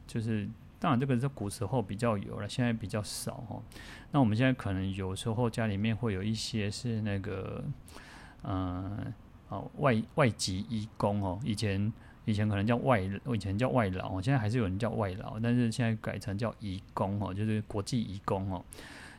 [0.07, 3.62] 就是当然这个在古时候比较有了，现在比较少哈。
[4.11, 7.64] 那我们现在可能有时候家里面会有一些是那个
[8.45, 9.12] 嗯，
[9.49, 11.92] 哦外外籍移工哦，以前。
[12.25, 18.64] 以前可能叫外，我以前叫外劳，现在还是有人叫外劳，但是现在改成叫移工哦，就是国际移工哦，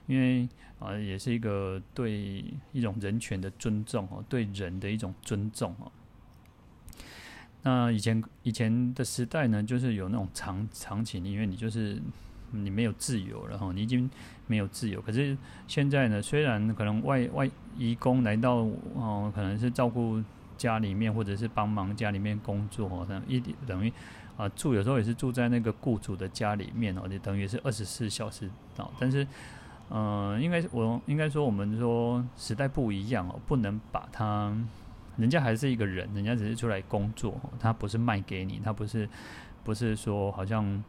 [0.08, 0.48] 因为
[0.80, 5.92] 啊，也是一个对一种人权的尊重哦，对人的一种尊重哦。
[7.64, 12.02] 那以前以前的时代呢，就是有那种长长期，因为你就是
[12.52, 14.10] 你没有自由然后，你已经
[14.48, 15.02] 没有自由。
[15.02, 15.38] 可是
[15.68, 18.56] 现在呢，虽然可能外外移工来到
[18.96, 20.24] 哦，可能是照顾。
[20.56, 23.92] 家里面或者是帮忙家里面工作哦，等一等于
[24.38, 28.90] 啊住，有时候也是住在那个雇主的家里面哦，就等于是二十四小时哦。
[29.00, 29.28] 但是，
[29.96, 34.52] 嗯、应该我应该说我们说时代不一样哦，不能把他，
[35.18, 39.08] 人家还是一个人，人家只是出来工作，他不是卖给你，他不是
[39.64, 40.84] 不是说好像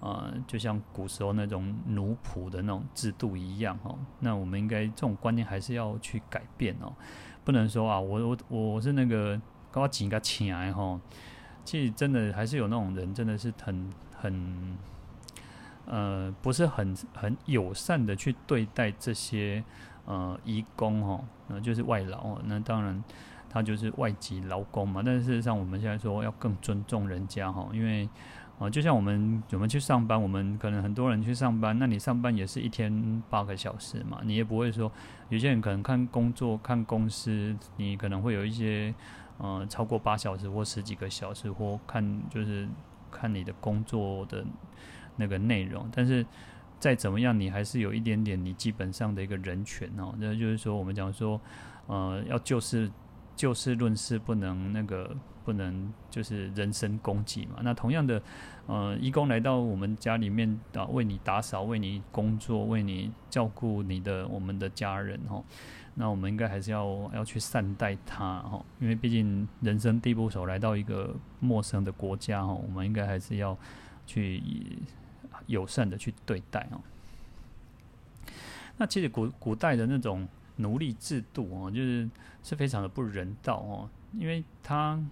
[0.00, 3.98] 呃，就像古时候那种奴仆的那种制度一样哦。
[4.20, 6.90] 那我们应该这种观念还是要去改变哦。
[7.44, 9.38] 不能说啊，我我我是那个
[9.70, 10.98] 跟我紧个请来哈，
[11.62, 14.78] 其实真的还是有那种人，真的是很很
[15.86, 19.64] 呃，不是很很友善的去对待这些
[20.04, 23.02] 呃移工哈，呃就是外劳哦，那当然
[23.48, 28.08] 他就是外籍劳工嘛，但是事实上我们现在说要更尊重人家哈，因为。
[28.58, 34.90] 哦，就像我们我们去上班，我们可能很多人去上班，那你上班也是一天八个小时嘛，你也不会说
[35.28, 38.94] 有些人可能看工作看公司，你可能会有一些
[39.36, 42.66] 呃超过八小时或十几个小时，或看就是
[43.10, 44.42] 看你的工作的
[45.16, 46.24] 那个内容，但是
[46.78, 51.40] 再怎么样，你还是有一点点你基本上的一个人权哦，那就是说我们讲说
[51.86, 52.90] 呃要就事
[53.34, 55.16] 就事论事，不能那个。
[55.46, 57.60] 不能就是人身攻击嘛。
[57.62, 58.20] 那同样的，
[58.66, 65.44] 呃，义工来到我们家里面啊，为你打扫，为你工作，为你照顾你的我们的家人哦。
[65.94, 73.56] 那我们应该还是要要去善待他哈，因为毕竟人生地不熟，来到一个陌生的国家哈，我们应该还是要
[74.04, 74.42] 去
[75.46, 76.80] 友善的去对待哦。
[78.76, 82.08] 那其实古古代的那种奴隶制度哦，就是
[82.42, 85.02] 是非常的不人道哦，因为他。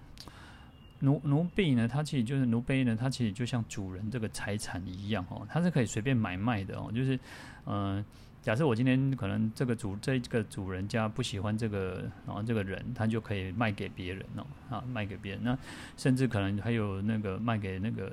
[1.01, 6.91] 奴奴婢呢，他其实就是奴婢呢，他其实就像主人这个财产一样哦，他是可以随便买卖的哦。
[6.95, 7.19] 就是，
[7.67, 8.03] 嗯、
[8.41, 15.45] 假设我今天可能这个主这个主人家不喜欢这个，然后这个人他就可以卖给别人哦，啊，卖给别人。
[15.45, 15.59] 那
[15.99, 18.11] 甚至可能还有那个卖给那个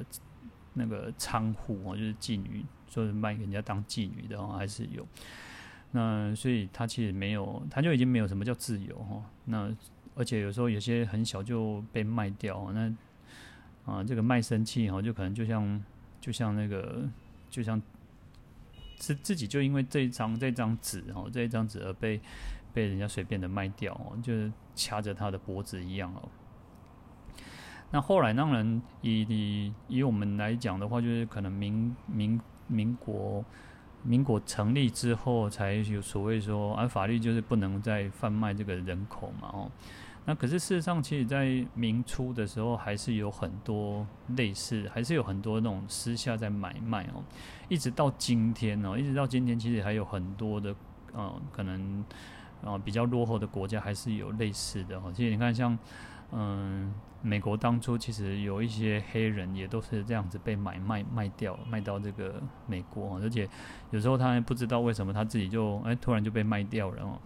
[0.74, 5.06] 那个娼妇哦，就是妓女，说是卖给人家当妓女的哦，还是有。
[5.92, 9.22] 那所以他其实没有，他就已经没有什么叫自由哈。
[9.46, 9.70] 那
[10.16, 12.94] 而且有时候有些很小就被卖掉，那
[13.86, 15.84] 啊，这个卖身契哈，就可能就像
[16.22, 17.04] 就像那个
[17.50, 17.82] 就像
[18.98, 22.22] 自自己就因为这一张这张纸哦，这一张纸而被
[22.74, 26.30] 被人家随便的卖掉哦，就是掐着他的脖子一样哦。
[27.92, 33.44] 那后来当然以以以我们来讲的话，就是可能民民民国
[34.04, 39.72] 民国成立之后，才有所谓说，啊，法律就是不能再贩卖这个人口嘛哦。
[40.24, 44.06] 那可是事实上，其实，在明初的时候，还是有很多
[44.38, 47.24] 类似，还是有很多那种私下在买卖哦。
[47.70, 50.76] 一直到今天哦，一直到今天，其实还有很多的，
[51.14, 52.06] 呃，可能，
[52.64, 55.12] 呃，比较落后的国家还是有类似的哦。
[55.14, 55.78] 其实你看，像，
[56.32, 63.48] 嗯，美国当初其实有一些黑人也都是这样子被买卖卖掉，卖到这个美国，而且
[63.92, 67.20] 有时候他还不知道为什么他自己就哎突然就被卖掉了哦。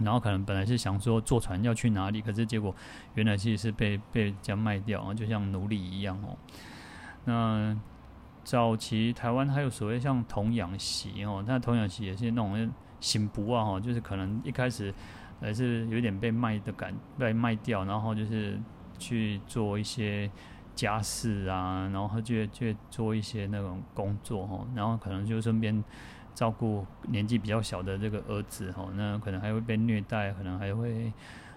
[0.00, 2.74] 然后可能本来是想说坐船要去哪里，可是结果
[3.14, 6.36] 原来其实是被被人家卖掉啊，就像奴隶一样哦。
[7.24, 7.78] 那
[8.42, 12.72] 早期台湾还有所谓像童养媳哦，那童养媳也是那种
[13.04, 14.92] 新妇啊哈，就是可能一开始
[15.40, 18.58] 还是有点被卖的感，被卖掉，然后就是
[18.98, 20.30] 去做一些
[20.74, 25.84] 家事啊，然后就去做一些那种工作哈，然后可能就顺便。
[26.34, 31.12] 照顾年纪比较小的这个儿子哈，那可能还会被虐待，可能还会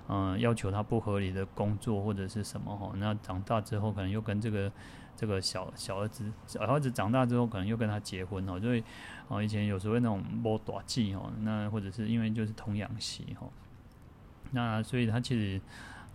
[0.07, 2.91] 嗯、要求他不合理的工作或者是什么哈。
[2.97, 4.71] 那长大之后可能又跟这个
[5.17, 8.81] 这个小小儿子小儿子长大之后可能又跟他结婚哦，所以
[9.27, 13.49] 哦以前有时候那种摸短记哦，那或者是因为就是童养媳哈，
[14.51, 15.59] 那所以他其实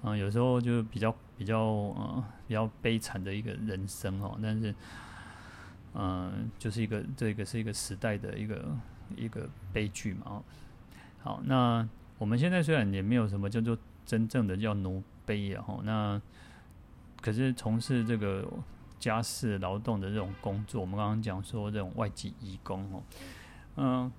[0.04, 4.74] 嗯、有时候就比较比较、呃、比较悲惨的一个人生哦，但是。
[5.94, 8.64] 嗯，就是一个这个是一个时代的一个
[9.14, 10.42] 一个悲剧嘛哦。
[11.22, 11.86] 好，那
[12.16, 16.18] 我们现在虽然也没有什么叫做真正的叫奴婢啊，那
[17.20, 18.48] 可是从事这个
[19.02, 23.02] 家事劳动的这种工作，我们刚刚讲说这种外籍移工哦，
[23.74, 24.12] 嗯，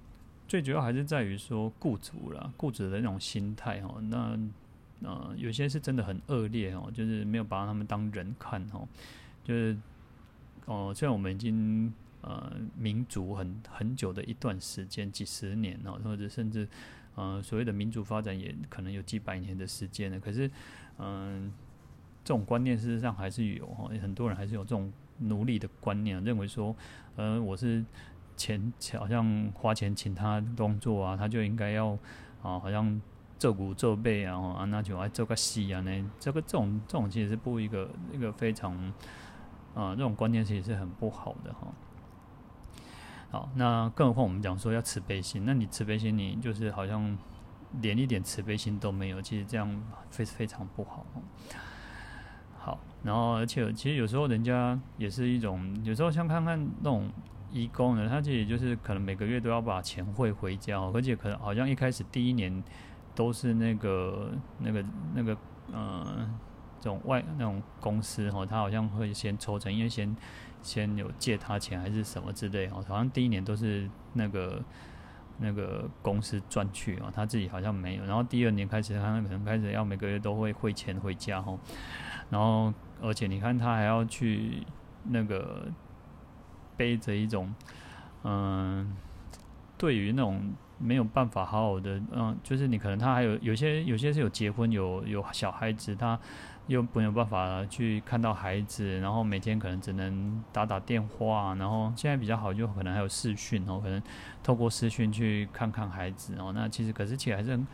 [0.46, 4.38] 最主要还是在于说雇主啦，雇主的那种心态哦，那
[5.08, 8.86] 呃有些是真的很恶劣哦，就是没有把他们当人看哦，
[9.42, 9.78] 就是
[10.66, 16.68] 哦，虽然我们已经呃民主很很久的一段时间，几十年哦，或者甚至
[17.16, 20.52] 呃所谓的民主发展也可能有几百年的时间了，可是
[20.98, 21.54] 嗯。
[22.24, 26.76] 这种观念事实上还是有哈，很多人还是有这种奴隶的观念，认为说，
[27.16, 27.84] 呃，我是
[28.38, 31.90] 钱好像花钱请他工作啊，他就应该要
[32.42, 33.02] 啊，好像
[33.38, 38.74] 做骨做背啊，那就爱做个戏啊，呢，这个这种这种其实是不一个一个非常
[39.76, 41.68] 啊，这种观念其实是很不好的哈。
[43.32, 47.18] 好，那更何况我们讲说要慈悲心，那你慈悲心，你就是好像
[47.82, 51.06] 连一点慈悲心都没有，其实这样非非常不好。
[53.04, 57.10] 然后而且其实有时候人家也是一种，有时候像看看那种
[57.52, 62.64] 义工呢，他自己就是可能每个月都要把钱汇回家，而且可能好像一开始第一年
[63.14, 65.38] 都是那个那个那个
[65.72, 66.28] 呃
[66.80, 70.16] 这种外那种公司哈，他好像会先抽成，因为先
[70.62, 74.64] 先有借他钱还是什么之类哦，好像第一年都是那个
[75.40, 81.58] 那个公司赚去啊，他自己好像没有，然后第二年开始他可能开始要每个月都会汇钱回家哈。
[82.30, 84.64] 然后，而且你看，他还要去
[85.04, 85.68] 那个
[86.76, 87.54] 背着一种，
[88.24, 88.96] 嗯，
[89.78, 96.20] 对于那种没有办法好好的，嗯，就是你可能他还有有些有些是有结婚有有小孩子，他
[96.68, 104.02] 又没有办法去看到孩子，然后每天可能只能打打电话，然后现在比较好，就可能还有视讯哦，可能
[104.42, 106.52] 透过视讯去看看孩子哦。
[106.56, 107.68] 那其实可是其实还是很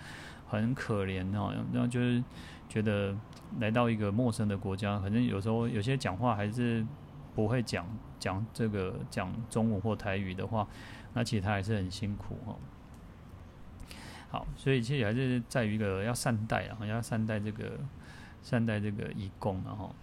[0.48, 2.24] 很可怜哦，然后就是。
[2.70, 3.18] 觉得
[3.60, 6.86] 来到一个陌生的国家，可能有时候有些讲话还是
[7.34, 7.84] 不会讲
[8.20, 10.68] 讲这个讲中文或台语的话，
[11.16, 12.56] 那其实他还是很辛苦哦。
[14.30, 17.72] 好，所以其实还是在于一个要善待啊，要善待这个
[18.50, 19.94] 善待这个义工然后。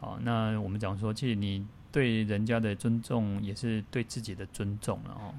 [0.00, 5.34] 好，那我们讲说，其实你对人家的尊重也是对自己的尊重了哈。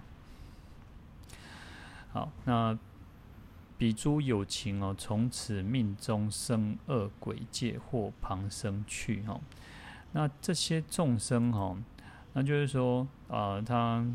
[2.11, 2.77] 好，那。
[3.75, 9.41] 彼诸有情哦，从此命中生恶鬼界或旁生去哈。
[10.13, 11.75] 那这些众生哈，
[12.31, 14.05] 那就是说啊、呃，他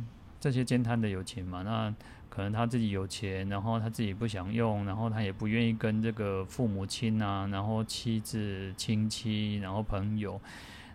[0.40, 1.94] 这些慳贪的有情嘛，那
[2.38, 10.40] 可能他自己有钱，然后他自己不想用，然后他也不愿意跟这个父母亲啊，然后妻子、亲戚，然后朋友，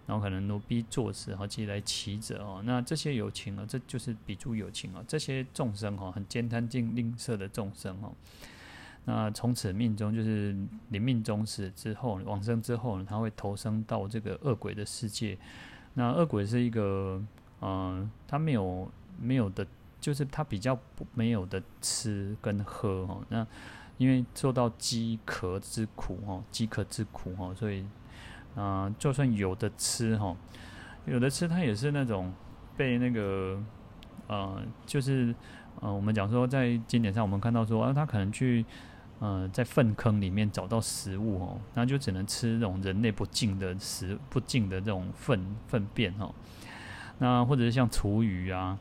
[0.08, 2.62] 然后可能奴婢作死，哈，即来乞者哦。
[2.64, 8.10] 那这些友情啊，这就是比诸友情啊，这些众生哈，很慳贪、吝吝啬的众生哈。
[9.04, 10.56] 那从此命中就是
[10.92, 15.38] 临命终时之后往生之后呢，他会投生到这个恶鬼的世界。
[15.94, 17.22] 那恶鬼是一个，
[17.60, 19.68] 嗯、他没有没有的，
[20.04, 20.78] 就是他比较
[21.14, 23.24] 没有的吃跟喝哦。
[23.30, 23.48] 那
[23.98, 27.86] 因为受到饥渴之苦哦，饥渴之苦哦，所以，
[28.56, 30.36] 啊、就算有的吃哈，
[31.06, 32.34] 有的吃他也是那种
[32.76, 33.58] 被那个，
[34.28, 35.34] 呃，就是，
[35.80, 38.66] 呃，我们讲说在经典上我们看到说啊，他可能去。
[39.20, 46.34] 呃，在粪坑里面找到食物哦，那就只能吃那种人类不净的食不净的这种粪粪便哦。
[47.20, 48.78] 那或者是像厨余啊，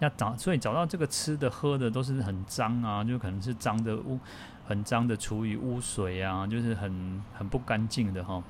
[0.00, 4.18] 那找所以找到这个吃的喝的都是很脏啊，就可能是脏的污
[4.66, 8.42] 很脏的厨余污水啊，就是很很不干净的哈。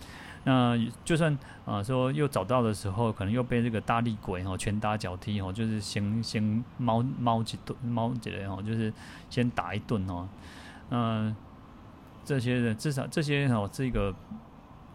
[0.45, 1.37] 那就算
[1.67, 8.91] 啊、说又找到的时候，可能又被这个大力鬼哈拳打脚踢哦，就是先先猫猫几顿猫几顿哦，就是
[9.29, 10.27] 先打一顿哦。
[10.89, 11.37] 嗯，
[12.25, 14.15] 这些人至少这些哦，这个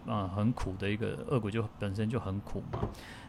[0.08, 2.80] 啊很苦的一个恶鬼，就本身就很苦嘛。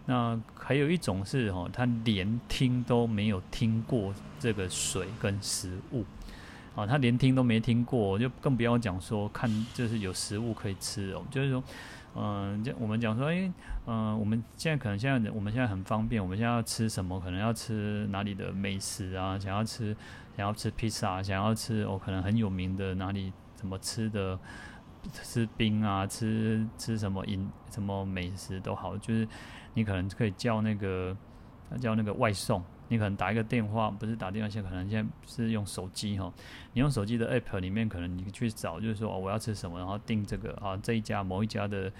[0.06, 6.04] 那还有一种是哦，他连听都没有听过这个水跟食物，
[6.74, 11.22] 啊，他连听都没听过，就更不要讲说看就是有食物可以吃哦。
[11.30, 11.62] 就是说，
[12.14, 13.52] 嗯，就我们讲说，哎，
[13.86, 19.94] 嗯，我们现在可能现在我们现在很方便，我们现在要吃什么，可能要吃哪里的美食啊，想要吃。
[20.36, 24.38] 想要吃披萨，想要吃哦，可能很有名的哪里怎么吃的，
[25.10, 29.26] 吃冰啊，吃吃什么饮什么美食都好，就是
[29.76, 31.14] 你可能可以叫那个
[31.78, 36.32] 叫那个外送，你可能打一个电话，不是打电话，现在可能现在是用手机哈，
[36.72, 41.92] 你用手机的 app 里面可能你去找，就是说哦，我要吃什么，然后订这个啊这一家某一家的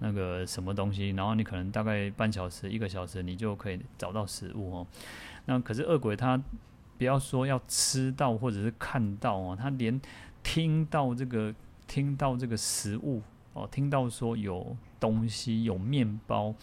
[0.00, 4.86] 那个什么东西，然后你可能大概半小时、一个小时，你就可以找到食物哦。
[5.46, 6.38] 那可是恶鬼他
[6.98, 9.98] 不要说要吃到或者是看到哦，他连
[10.42, 11.54] 听到这个
[11.86, 13.22] 听到这个食物
[13.54, 16.54] 哦，听到说有东西有面包。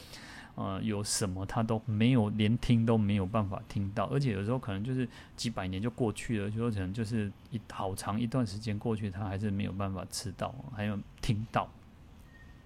[0.59, 5.07] 呃，有什么他都没有，连听都没有办法听到，而且有时候可能就是
[5.37, 11.69] 几百年就过去了，就说可能就是一好长一段时间过去，他还是没有办法吃到，还有听到，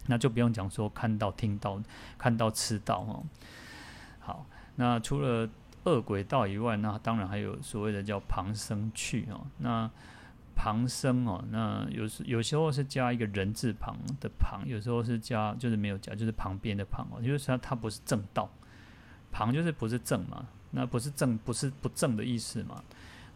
[0.07, 1.79] 那就不用讲说看到、听到、
[2.17, 3.23] 看到、吃到哦。
[4.19, 5.47] 好，那除了
[5.83, 9.91] 恶鬼道以外，那当然还有所谓的叫旁生趣哦，那。
[10.55, 18.49] 旁生哦，那有时有时候是加一个人字旁的旁，有时候是加就是没有加，就是旁边的旁哦，就是它它不是正道，
[19.31, 22.83] 旁就是不是正嘛，那不是正不是不正的意思嘛，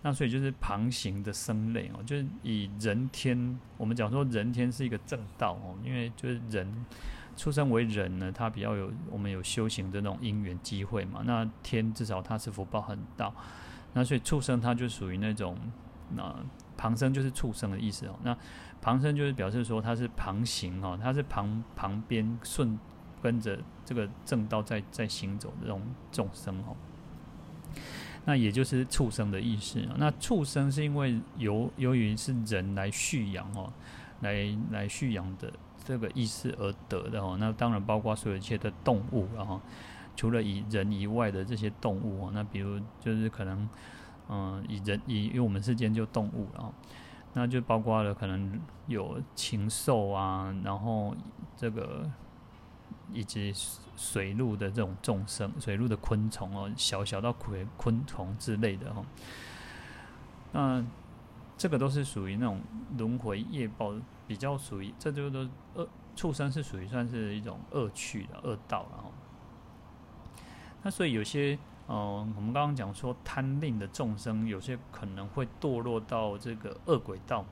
[0.01, 6.85] 那所以就是旁行的生类哦，就是以人天，我们讲说人天是一个正道哦，因为就是人
[7.35, 13.33] 出生为人呢，他比较有我们有修行的那种因缘机会嘛，那天至少他是福报很大，
[13.93, 15.57] 那所以畜生他就属于那种
[16.15, 16.35] 那。
[16.77, 18.37] 旁生就是畜生的意思哦，那
[18.79, 22.77] 旁生就是表示说它是旁行哦，它是旁旁边顺
[23.21, 26.75] 跟着这个正道在在行走的这种众生哦，
[28.25, 29.81] 那也就是畜生的意思。
[29.97, 33.73] 那畜生是因为由由于是人来畜养哦，
[34.21, 35.51] 来来畜养的
[35.83, 39.59] 这个意思而得的哦，那当然包括所有一切的动物，然后
[40.15, 43.67] 除了以人以外的这些动物哦，那比如就是可能。
[44.29, 46.69] 嗯，以人以因为我们世间就动物啊，
[47.33, 51.15] 那就包括了可能有禽兽啊，然后
[51.55, 52.05] 这个
[53.13, 53.53] 以及
[53.95, 59.01] 水陆的这种众生，水陆的昆虫哦，小小到昆昆虫之类的哈。
[60.51, 60.83] 那
[61.57, 62.59] 这个都是属于那种
[62.97, 63.93] 轮回业报，
[64.27, 69.11] 比较属于这就都恶畜生是属于算是一种恶趣的恶道了哈。
[70.83, 71.57] 那所以有些。
[71.89, 77.45] 嗯、我们刚刚讲说贪吝的众生，有些可能会堕落到这个恶鬼道，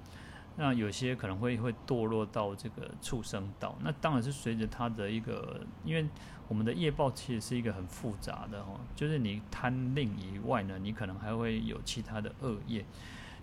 [0.58, 3.76] 那有些可能会会堕落到这个畜生道。
[3.82, 6.06] 那当然是随着他的一个，因为
[6.48, 12.86] 我们的业报其实是一个很复杂的哦，就是你贪吝以外呢，你可能还会有其他的恶业，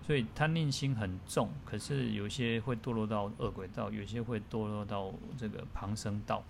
[0.07, 1.49] 所以贪吝心很重。
[1.65, 6.45] 可是有些会堕落到恶鬼道，有些会堕落到这个旁生道。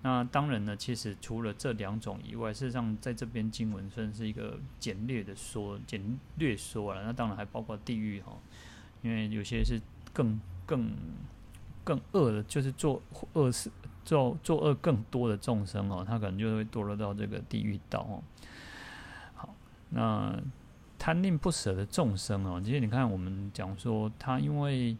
[0.00, 6.00] 那当然呢，其实除了这两种以外，事实上在这边经文算是一个简略的说，简
[6.36, 7.02] 略说了。
[7.02, 8.32] 那当然还包括地狱哈，
[9.02, 9.80] 因为有些是
[10.12, 10.88] 更更
[11.82, 13.72] 更恶的，就是做恶事、
[14.04, 18.22] 做做恶更多的众生哦，他可能就会堕落到这个地狱道哦。
[19.34, 19.52] 好，
[19.90, 20.40] 那
[20.96, 24.96] 贪吝不舍的众生哦，其实你看我们讲说，他因为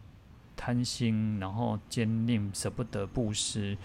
[0.57, 3.77] 贪心，然后坚吝舍不得布施。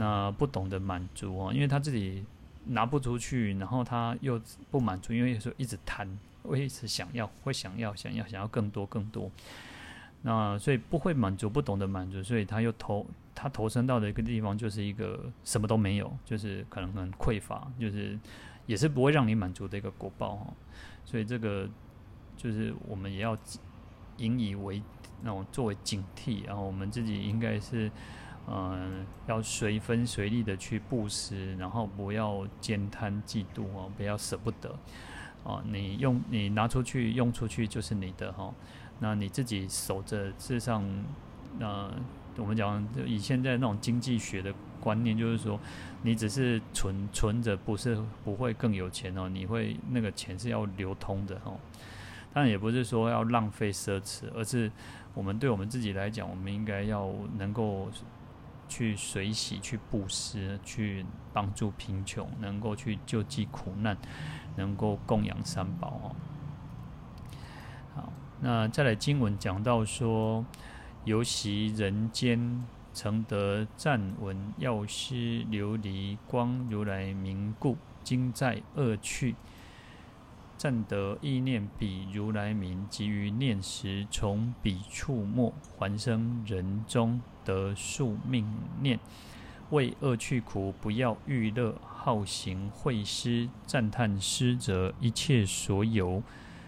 [0.00, 2.24] 那不懂得满足哦，因为他自己
[2.66, 4.40] 拿不出去，然后他又
[4.70, 6.08] 不满足，因为有时候一直贪，
[6.44, 9.28] 会一直想要，会想要，想要，想要更多更多。
[10.22, 18.16] 那所以不会满足，不懂得满足，所以他又投他投身到的一个地方，就是一个什么都没有，就是可能很匮乏，就是
[18.66, 20.54] 也是不会让你满足的一个果报哈。
[21.04, 21.68] 所以这个
[22.36, 23.36] 就是我们也要
[24.18, 24.80] 引以为
[25.22, 27.90] 那种作为警惕，然后我们自己应该是。
[28.50, 34.74] 嗯，要随分随力的去布施，然后不要慳贪嫉妒哦，不要舍不得
[35.44, 35.62] 哦。
[35.66, 38.50] 你用你拿出去用出去就是你的哈，
[39.00, 40.30] 那你自己守着。
[40.30, 40.82] 事实上，
[41.58, 41.90] 那
[42.38, 45.60] 我们讲以现在那种经济学的观念，就是说，
[46.02, 49.28] 你只是存存着，不是不会更有钱哦。
[49.28, 51.60] 你会那个钱是要流通的哦。
[52.32, 54.72] 但也不是说要浪费奢侈，而是
[55.12, 57.90] 我们对我们自己来讲，我们应该要能够。
[58.68, 63.96] 去随喜，去布施，去帮助贫穷，能够去救济苦难，
[64.56, 66.16] 能够供养三宝哦。
[67.94, 70.44] 好，那再来经文讲到说，
[71.04, 75.14] 游习人间，曾得赞闻药师
[75.46, 79.34] 琉璃光如来名故，今在恶趣，
[80.56, 87.20] 暂得意念彼如来名，即于念时，从彼处没，还生人中。
[87.48, 88.46] 得宿命
[88.82, 89.00] 念，
[89.70, 96.22] 为恶趣苦，不要欲乐，好行会失，赞叹失者，一切所有，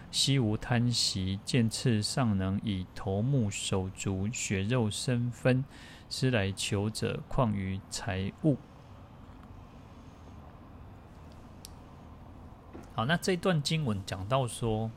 [0.09, 5.63] 悉无贪惜，见次尚能以头目手足血肉身分
[6.09, 8.57] 施来求者，况于财物。
[12.95, 14.89] 好，那这段经文讲到说。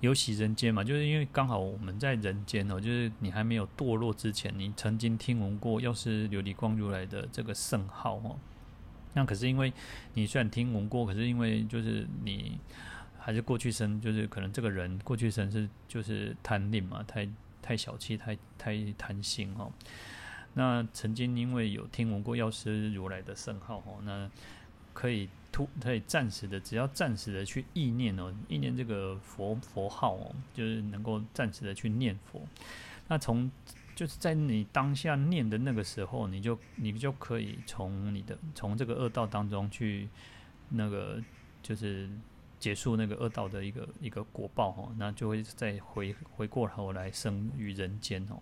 [0.00, 8.38] 游喜人间嘛，就是因为刚好我们在人间哦，就是你还没有堕落之前，你曾经听闻过药师琉璃光如来的这个圣号哦。
[9.12, 9.72] 那可是因为
[10.14, 12.58] 你虽然听闻过，可是因为就是你
[13.18, 17.28] 还是过去生，就是可能这个人过去生是就是贪吝嘛，太
[17.60, 19.70] 太小气，太太贪心哦。
[20.54, 24.30] 那曾经因为有听闻过药师如来的圣号哦，那
[24.94, 32.40] 可以突可以暂时的，只要暂时的去意念哦，意念这个佛佛号哦，就是能够暂时的去念佛。
[33.08, 33.50] 那从
[33.94, 40.08] 就是在你当下念的那个时候，你就你就可以从你的从这个恶道当中去
[40.68, 41.22] 那个
[41.62, 42.08] 就是
[42.58, 48.40] 结束那个恶道的一个一个果报哦，那就会再回回过头来生于人间哦。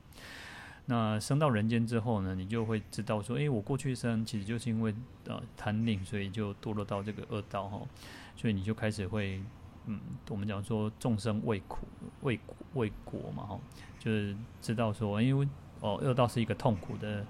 [0.91, 4.95] 那升到人间之后呢，你就会知道说，诶、欸，我过去生其实就是因为
[5.27, 7.83] 呃贪吝，所以就堕落到这个恶道哈，
[8.35, 9.39] 所以你就开始会，
[9.85, 11.87] 嗯，我们讲说众生为苦
[12.23, 12.41] 为
[12.73, 13.61] 为果嘛哈，
[13.99, 15.47] 就是知道说，因为
[15.81, 17.23] 哦恶道是一个痛苦的，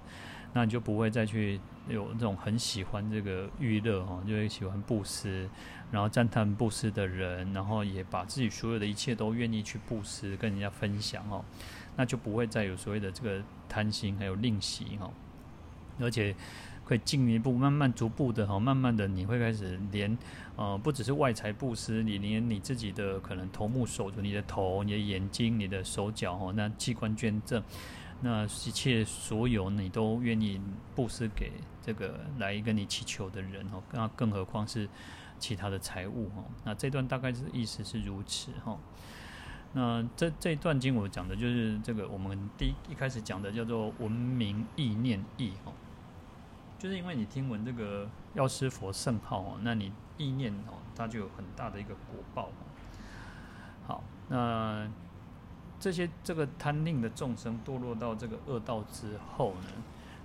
[0.53, 5.49] 那你就不会再去有这种很喜欢这个娱乐哈，就会喜欢布施，
[5.91, 11.43] 然后赞叹布施的人，然后也把自己所有的一切都愿意去布施，跟人家分享哦。
[11.99, 15.11] 那就不会再有所谓的这个贪心，还有吝惜哈，
[15.99, 16.33] 而且
[16.85, 20.17] 会进一步、慢慢、逐步的哈，慢慢的你会开始连
[20.55, 27.61] 呃，不只是外财布施，你连你自己的可能头目手足，你的头、你的眼睛、你的手脚哈，那器官捐赠，
[28.21, 30.61] 那一切所有你都愿意
[30.95, 34.87] 布施给这个来跟你祈求的人哦，那更何况是
[35.37, 38.79] 其他的财物哈，那这段大概是意思是如此哈。
[39.73, 45.71] 那这这一段经我讲的就是这个，我们第一一开始讲的叫做闻名意念意哦，
[46.79, 52.49] 就是因为你听闻这个药师佛圣号哦，那你意念哦，它就有很大的一个果报。
[53.85, 54.89] 好，那
[55.79, 59.67] 这些这个贪吝的众生堕落到这个恶道之后呢，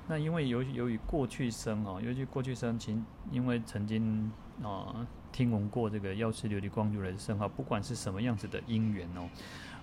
[0.09, 4.32] 那因为由由于过去生哦，尤其过去生前因为曾经
[4.62, 5.07] 啊。
[5.35, 9.28] 听闻过这个药师琉璃光如来的圣号，不管是什么样子的因缘哦，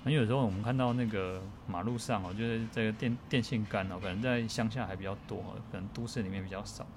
[0.02, 6.88] 很有时候我们看到那个马路上哦，就是这个电电线杆哦，可能在乡下还比较多，可能都市里面比较少，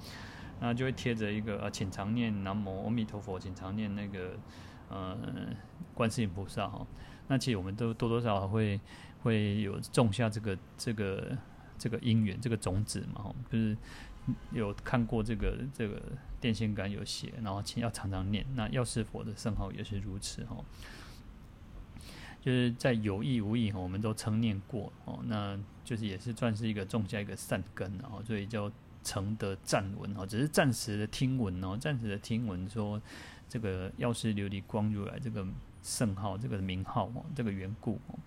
[0.61, 4.37] 那就会贴着一个呃，请常念南无阿弥陀佛，请常念那个
[4.89, 5.19] 呃
[5.93, 6.87] 观世音菩萨哈。
[7.27, 8.81] 那其实我们都多多少少会
[9.25, 11.37] 会有种下这个这个
[11.77, 13.77] 这个因缘这个种子嘛，就是。
[14.53, 16.01] 有看过这个这个
[16.41, 18.45] 电线杆有写，然后请要常常念。
[18.55, 20.57] 那药师佛的圣号也是如此哈，
[22.41, 28.70] 就是在有意无意，我们都称念过哦，那就是也是算是一个种下一个善根哦，所以叫
[29.03, 33.01] 承得暂闻哦，只是暂时的听闻哦，暂时的听闻说
[33.49, 35.47] 这个药师琉璃光如来这个
[35.83, 38.18] 圣号这个名号哦，这个缘故哦。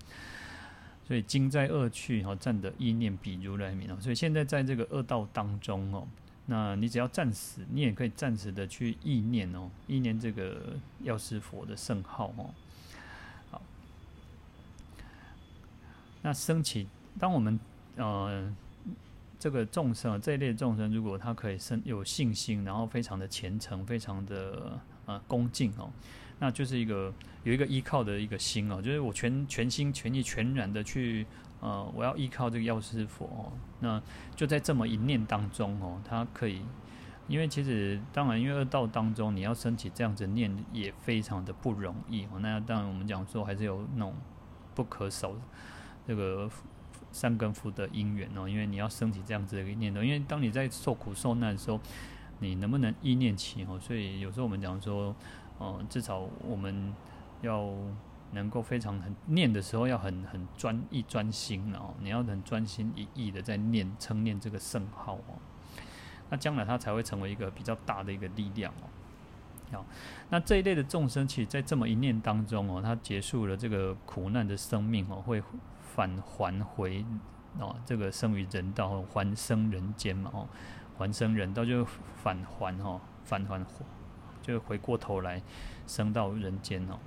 [1.07, 3.97] 所以今在恶趣哈，暂得意念彼如来名哦。
[4.01, 6.05] 所以现在在这个恶道当中哦，
[6.47, 12.49] 那你只要暂时，你也可以暂时的去意念哦，意念这个药师佛的圣号哦。
[13.49, 13.61] 好，
[16.23, 17.57] 那升起，当我们
[17.95, 18.53] 呃
[19.39, 25.89] 这个众生这一类众生，如果他可以生有信心，然后非常的虔诚，非常的呃恭敬哦。
[26.39, 27.11] 那就是一个
[27.43, 31.25] 有一个依靠的一个心哦，就是我全全心全意全然的去
[31.59, 33.51] 呃，我要依靠这个药师佛哦。
[33.79, 33.99] 那
[34.35, 36.61] 就在这么一念当中哦，他可以，
[37.27, 42.39] 因为其实当然，因为恶道当中你要升起这样子念也非常的不容易哦。
[42.39, 44.13] 那当然我们讲说还是有那种
[44.75, 45.33] 不可少
[46.05, 46.47] 这个
[47.11, 51.79] 善根福德因缘哦，因为你要升起这样子的一个念头，因为当你在受苦受难的时候，
[52.39, 53.79] 你能不能意念起哦？
[53.79, 55.15] 所以有时候我们讲说。
[55.57, 56.93] 哦，至少我们
[57.41, 57.73] 要
[58.31, 61.93] 能够非常很念的时候，要很很专一专心哦。
[62.01, 65.39] 你要很专心一意的在念称念这个圣号哦，
[66.29, 68.87] 那将来它才会成为一个比较大的一个力量哦。
[69.71, 69.85] 好，
[70.29, 75.43] 那这一类的众生，其实在这么一念当中哦，他结束了这个苦难的生命哦，会
[75.81, 77.03] 返还回
[77.59, 80.47] 哦，这个生于人道，还生人间嘛哦，
[80.97, 81.83] 还生人道就
[82.15, 83.65] 返还哦，返还。
[84.47, 85.41] 就回过头来
[85.85, 86.97] 升到人间哦。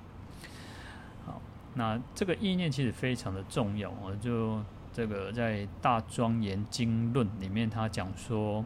[1.25, 1.41] 好，
[1.73, 4.15] 那这个意念其实非常的重要哦。
[4.21, 4.61] 就
[4.93, 8.63] 这个在《大庄严经论》里面，他讲说：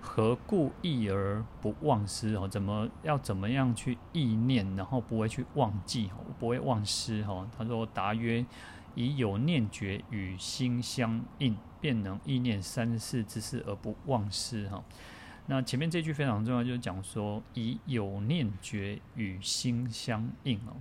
[0.00, 2.48] 何故意而不忘失哦？
[2.48, 7.48] 怎么要怎么样去意念，然后不会去忘记，不会忘失哦？
[7.56, 8.44] 他说：答曰：
[8.94, 14.82] 以有念觉与心相应，便能意念三世之事而不忘失哈。
[15.48, 20.74] 那前面这句非常重要，就是讲说以有念觉与心相应哦，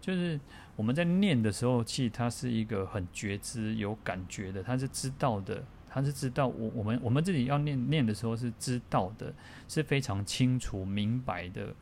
[0.00, 0.38] 就是
[0.76, 9.34] 我们在念的时候，其实它是一个很觉知、有感觉的，它是知道的，它是知道我我们我们自己要念念的时候是知道的，
[9.68, 11.74] 是非常清楚明白的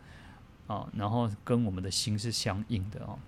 [0.66, 3.18] 啊，然后跟我们的心是相应的啊。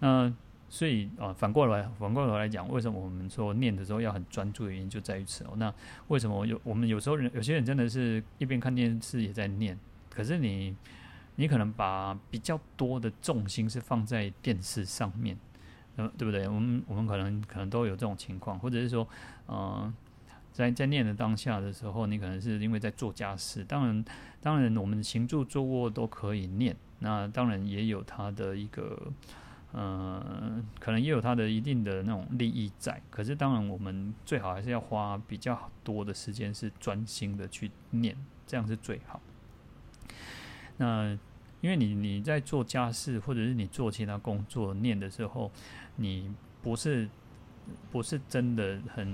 [0.00, 0.32] 那
[0.68, 5.50] 所以啊，反过来反过来来讲，为什么我们说念的时候要很专注的原因就在于此哦。
[5.56, 5.72] 那
[6.08, 9.78] 为什么有我们有时候人有些人真的是一边看电视也在念，
[10.10, 10.76] 可是你。
[11.40, 15.38] 你可能把比较多的重心是放在电视上面，
[15.96, 16.48] 嗯，对不对？
[16.48, 19.06] 我们我们可能可能都有这种情况，或者是说，
[19.46, 19.94] 嗯、呃，
[20.52, 23.62] 在在念的当下的时候，你可能是因为在做家事。
[23.62, 24.04] 当然，
[24.40, 26.74] 当然，我们行住坐卧都可以念。
[26.98, 29.00] 那当然也有它的一个，
[29.74, 33.00] 嗯、可能也有它的一定的那种利益在。
[33.10, 38.16] 可是，当然，我们最好还是要花比较多的时间是专心的去念，
[38.46, 39.20] 这样是最好。
[40.78, 41.16] 那
[41.60, 45.50] 因为你你在做家事，或者是你做其他工作念的时候，
[45.96, 47.08] 你不是
[47.90, 49.06] 不是真的很，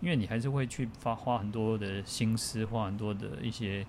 [0.00, 3.84] 因为你还是会去发花很多的心思，花很多的一些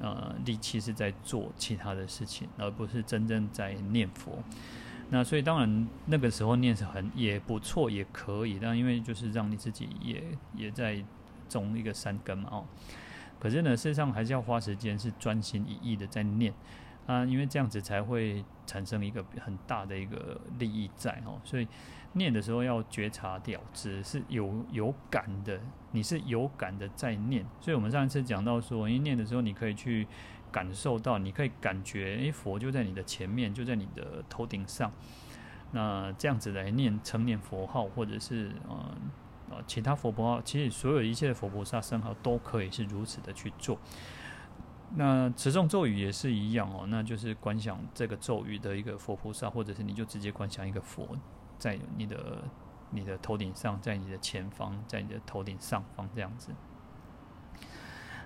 [0.00, 4.42] 呃力气是在做其他的事情，而不是真正在念佛。
[5.14, 10.20] 那所以当然那个时候念是很也不错，也可以，但因为就是让你自己也
[10.56, 11.00] 也在
[11.48, 12.64] 种一个善根嘛哦。
[13.38, 16.52] 可是呢，事实上还是要花时间，是专心一意的在念。
[17.06, 21.68] 啊，因为这样子才会产生一个很大的一个利益在哦，所以
[22.14, 25.60] 念的时候要觉察了知，是有有感的，
[25.92, 27.46] 你是有感的在念。
[27.60, 30.08] 所以我们上一次讲到说，因为念的时候你可以去
[30.54, 34.92] 感受到，你可以感觉，诶，佛就在你的前面，就在你的头顶上。
[35.72, 38.94] 那这样子来念称念佛号，或者是呃
[39.50, 43.76] 呃其他佛号，其实所有一切的佛菩萨圣号都可以是如此的去做。
[44.96, 51.08] 那持诵咒语也是一样哦，那就是观想这个咒语的一个佛菩萨，或者是你就直接观想一个佛
[51.58, 52.44] 在你的
[52.90, 56.52] 你的头顶上，在你的前方，在你的头顶上方这样子。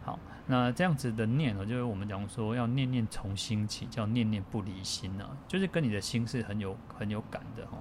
[0.04, 0.18] 好，
[0.48, 7.78] 那这样子的念哦，就是我们讲说要念念从心起，叫念念不离心呢，就是跟你的心是很有很有感的哈，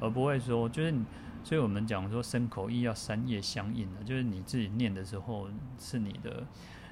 [0.00, 0.94] 而不会说就是，
[1.42, 5.48] 所以我们讲说身口意要三业相应的，就是你自己念的时候
[5.78, 6.44] 是你的，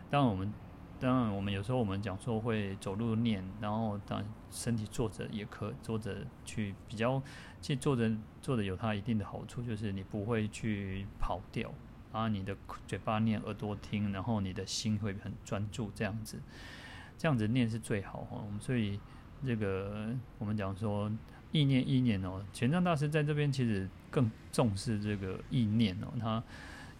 [0.08, 0.52] 当然我们。
[1.00, 7.22] 当然，我们有时候我们讲说会走路念，然后当身体坐着也可坐着去比较，
[7.60, 8.10] 其实坐着
[8.42, 11.72] 坐着有它一定的好处，就是你不会去跑掉
[12.12, 12.56] 啊，你的
[12.86, 16.38] 嘴巴念，耳朵听，然后你的心会很专注，这样子，
[17.16, 18.42] 这样子念是最好哈。
[18.44, 18.98] 我们所以
[19.44, 21.10] 这个我们讲说
[21.52, 26.42] 意念意念哦，玄奘大师在这边其实更重视这个意念哦，他。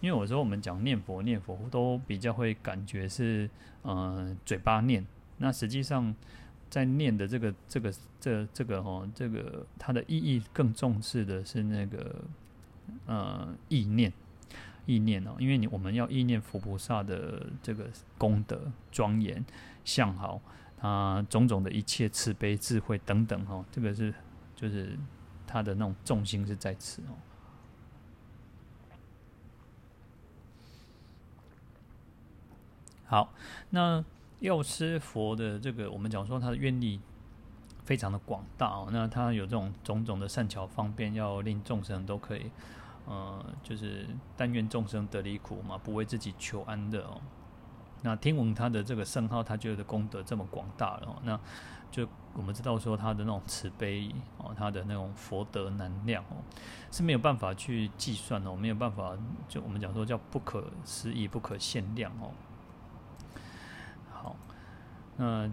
[0.01, 3.51] 因为有时候我们讲念佛念佛都比较会感觉是
[3.83, 5.05] 呃嘴巴念，
[5.39, 6.15] 那实际上
[6.71, 12.15] 在念的这个这个这这个哦这个它的意义更重视的是那个
[13.07, 14.13] 呃意念
[14.89, 19.45] 意念哦，因为你我们要意念佛菩萨的这个功德庄严
[19.84, 20.41] 相好
[20.80, 24.14] 啊种种的一切慈悲智慧等等哦，这个是
[24.57, 24.99] 就是
[25.47, 27.12] 它的那种重心是在此哦。
[33.05, 33.32] 好，
[33.70, 34.05] 那
[34.41, 37.01] 药师佛的这个，我们讲说他的愿力
[37.84, 38.89] 非常的广大哦。
[38.93, 42.51] 那他有这种种种的善巧方便，要令众生都可以，
[43.09, 44.07] 呃，就是
[44.37, 47.21] 但愿众生得离苦嘛，不为自己求安乐哦。
[48.03, 51.41] 那听闻他的这个圣号，他觉得功德这么广大了哦，那
[51.91, 56.37] 就我们知道说他的那种慈悲哦，他的那种佛德能量哦，
[56.93, 59.17] 是没有办法去计算哦，没有办法，
[59.49, 62.31] 就我们讲说叫不可思议、不可限量哦。
[64.13, 64.37] 好
[65.17, 65.51] 那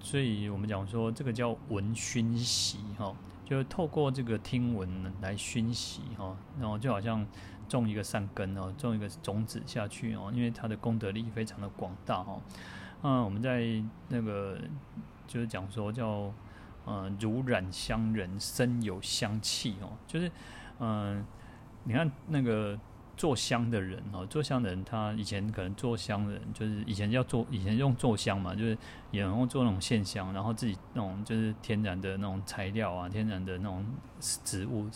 [0.00, 3.14] 所以，我们讲说这个叫闻熏习哈，
[3.48, 7.26] 就透过这个听闻来熏习哈，然后就好像
[7.66, 12.38] 种一个善根哦，种一个种子下去哦，因为它的功德力非常的广大哈。
[13.02, 14.58] 嗯，我们在那个
[15.26, 16.30] 就是讲说叫
[16.86, 20.30] 嗯，如染香人，身有香气哦，就是
[20.80, 21.24] 嗯，
[21.84, 22.78] 你看那个。
[23.18, 28.78] 做香的人哦，做香的人，他以前可能做香的人，就是以前要做，以前用做香嘛，就是
[29.10, 33.84] 也能做那种线香，然后自己那种就是天然的那种材料啊，天然的那种
[34.20, 34.88] 植物，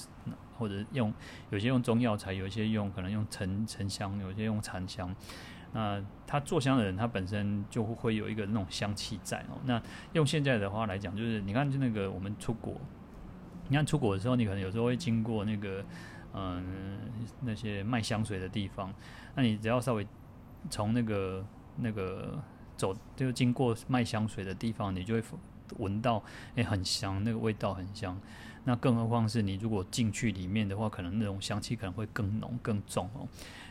[0.57, 1.13] 或者用
[1.51, 5.13] 有些用中药材，有一些用可能用沉沉香，有些用禅香。
[5.73, 9.59] 那他做香的人，他本身就会有一个那种香气在哦。
[9.65, 12.81] 那用现在的话来讲，就是你看，就那个我们出国，
[13.69, 15.85] 你看出国的时候，你可能有时候会经过那个。
[16.35, 16.99] 嗯，
[17.43, 18.93] 那些卖香水的地方，
[19.35, 20.07] 那你只要稍微
[20.71, 21.45] 从那个
[21.77, 22.43] 那个
[22.77, 25.23] 走，就经过卖香水的地方，你就会
[25.79, 26.17] 闻到
[26.55, 28.19] 诶、欸、很香，那个味道很香。
[28.65, 33.27] 那更何况是你如果进去里面的话，可能那种香气可能会更浓更重哦。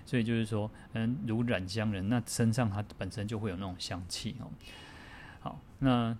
[0.05, 4.51] 所以就是说，嗯，如染香人，那身上它本身就会有那种香气哦。
[5.39, 6.17] 好，那。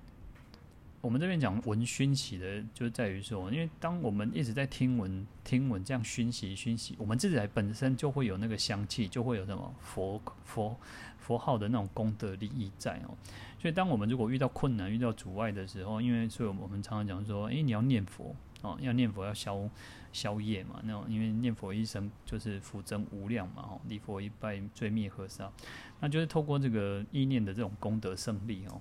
[1.01, 10.77] 我们这边讲闻熏习的，就在于说，因为当我们一直在听闻、听闻这样熏习、熏习，我们自己本身就会有那个香气，就会有什么佛佛
[11.17, 13.17] 佛号的那种功德利益在哦。
[13.59, 19.67] 所以，当我们如果遇到困难、遇到阻碍的时候，因为所以我们常常讲说，诶，你要念佛哦，要念佛要消
[20.11, 25.51] 消业嘛，那种因为念佛一生就是福增无量嘛，哦，礼佛一拜罪灭河沙，
[25.99, 28.79] 那就是透过这个意念的这种功德胜利哦。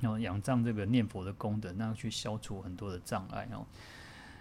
[0.00, 3.66] 然后仰仗这个念佛的功德，那去消除很多的障碍哦。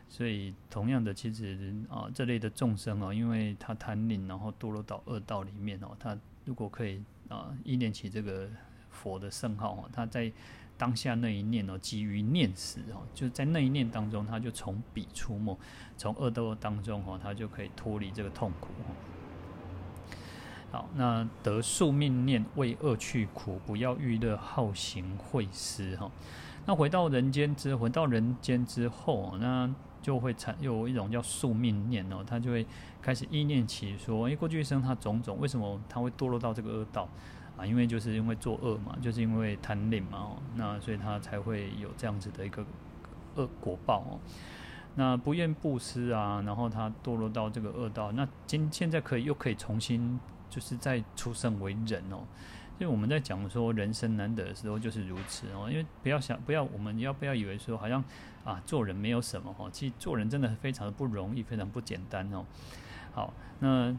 [0.10, 8.50] 所以同样的，其实啊，这类的众生哦，因为他贪吝，然后堕落到恶道里面哦，他如果可以啊，意念起这个
[8.90, 10.32] 佛的圣号哦，他在
[10.78, 15.58] 当下那一念哦，基于念时哦，就在那一念当中，他就从彼出没，
[15.98, 19.17] 从恶道当中哦，他就可以脱离这个痛苦哦。
[20.70, 26.12] 好，那得宿命念为恶去苦，不要欲乐好行会施哈。
[26.66, 32.68] 那回到人间之回到人间之后，那就会产有一种叫宿命念哦，他就会
[33.02, 37.08] 开始意念起说，哎，过去一生他种种，为什么他会堕落到这个恶道
[37.56, 37.66] 啊？
[37.66, 42.66] 因为就是因为作恶嘛，就是因为贪吝嘛，那所以他才会有这样子的一个
[43.36, 44.20] 恶果报哦。
[44.96, 50.20] 那不愿布施啊，然后他堕落到这个恶道，那今现在可以又可以重新。
[50.50, 52.24] 就是在出生为人哦，
[52.80, 55.68] 因为我们在讲说人生难得的时候就是如此哦。
[55.70, 58.04] 因为不要想，不要我们要不要以为说好像
[58.44, 62.46] 啊做人没有什么哈，其实做人真的非常的不容易，非常不简单哦。
[63.14, 63.96] 好，那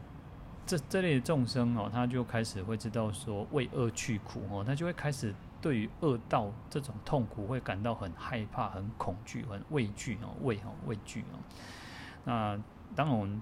[0.65, 11.39] 这这类的众生哦，他就开始会知道说为恶去苦哦，他就会开始对于恶道这种痛苦会感到很害怕、很恐惧、很畏惧哦，畏哦畏惧哦。
[12.25, 12.59] 那
[12.95, 13.41] 当我们。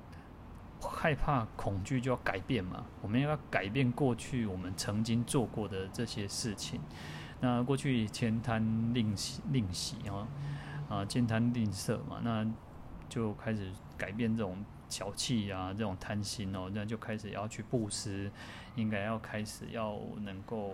[0.80, 2.86] 害怕、恐惧就要改变嘛？
[3.02, 6.80] 我们要改变过去我们曾经做过的这些事情。
[7.40, 8.62] 那过去千贪
[8.94, 9.16] 吝、
[9.52, 10.28] 吝惜啊，
[10.90, 12.46] 啊慳贪吝啬嘛，那
[13.10, 18.32] 就开始改变这种小气啊，这种贪心哦，那就开始要去布施，
[18.76, 20.74] 应该要开始要能够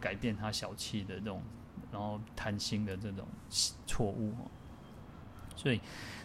[0.00, 1.42] 改变他小气的这种，
[1.92, 3.26] 然后贪心的这种
[3.86, 4.50] 错误哦。
[5.54, 5.80] 所以。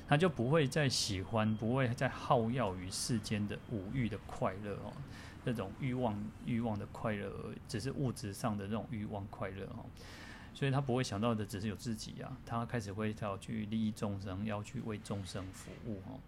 [0.08, 4.94] 他就不会再喜欢，不会再好要于世间的五欲的快乐哦，
[5.46, 7.32] 这种欲望欲望的快乐，
[7.68, 9.86] 只是物质上的这种欲望快乐哦，
[10.54, 16.20] 所以他不会想到的只是有自己啊，他开始会要去利益众生，要去为众生服务哦。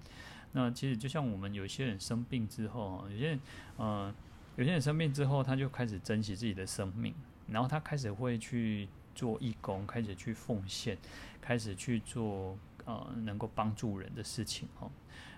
[0.54, 3.40] 那其实就像我们有些人生病之后，有些人
[3.76, 4.16] 呃，
[4.56, 7.14] 有些人生病之后，他就开始珍惜自己的生命，
[7.50, 10.98] 然后他开始会去做义工，开始去奉献，
[11.42, 12.58] 开始去做。
[12.86, 14.92] 呃，能够帮助人的事情哦，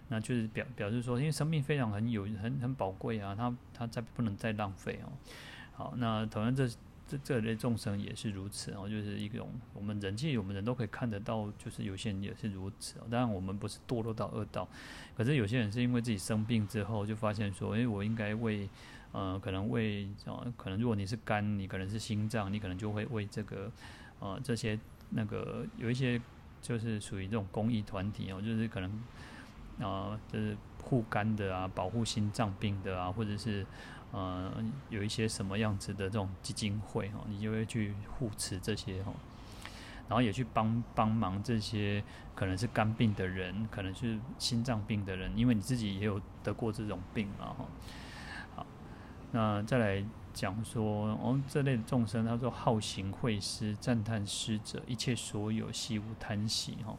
[0.10, 5.12] 那就是表表示说，因为生命非常很有很很宝贵啊，他他再不能再浪费哦。
[5.74, 6.68] 好，那同样这
[7.08, 13.08] 这这类众生也是如此哦，就是一种我们人际我们人都可以看得到，就是有些人也是如此哦。
[13.10, 14.68] 当然我们不是堕落到恶道，
[15.16, 18.68] 可是有些人是因为自己生病之后就发现说，哎，我应该为
[19.14, 23.72] 呃，可能为呃，可能如果你是肝，你可能是心脏，你可能就会为这个
[24.20, 24.78] 呃这些
[25.12, 26.22] 那个有一些。
[26.68, 28.92] 就是属于这种公益团体哦，就是可能
[29.80, 33.66] 啊、呃，就是护肝的啊，保护心脏病的啊，或者是
[34.12, 34.52] 呃
[34.90, 39.14] 有一些什么样子的这种基金会哦，你就会去护持这些哦，
[40.10, 42.04] 然后也去帮帮忙这些
[42.36, 47.66] 可能是肝病的人，可能是心脏病的人，因为你自己也有得过这种病嘛哈。
[48.58, 48.66] 好，
[49.32, 50.04] 那再来。
[50.38, 56.96] 讲说哦，这类的众生，他说好行会施，赞叹施者，一切所有悉无贪喜哈。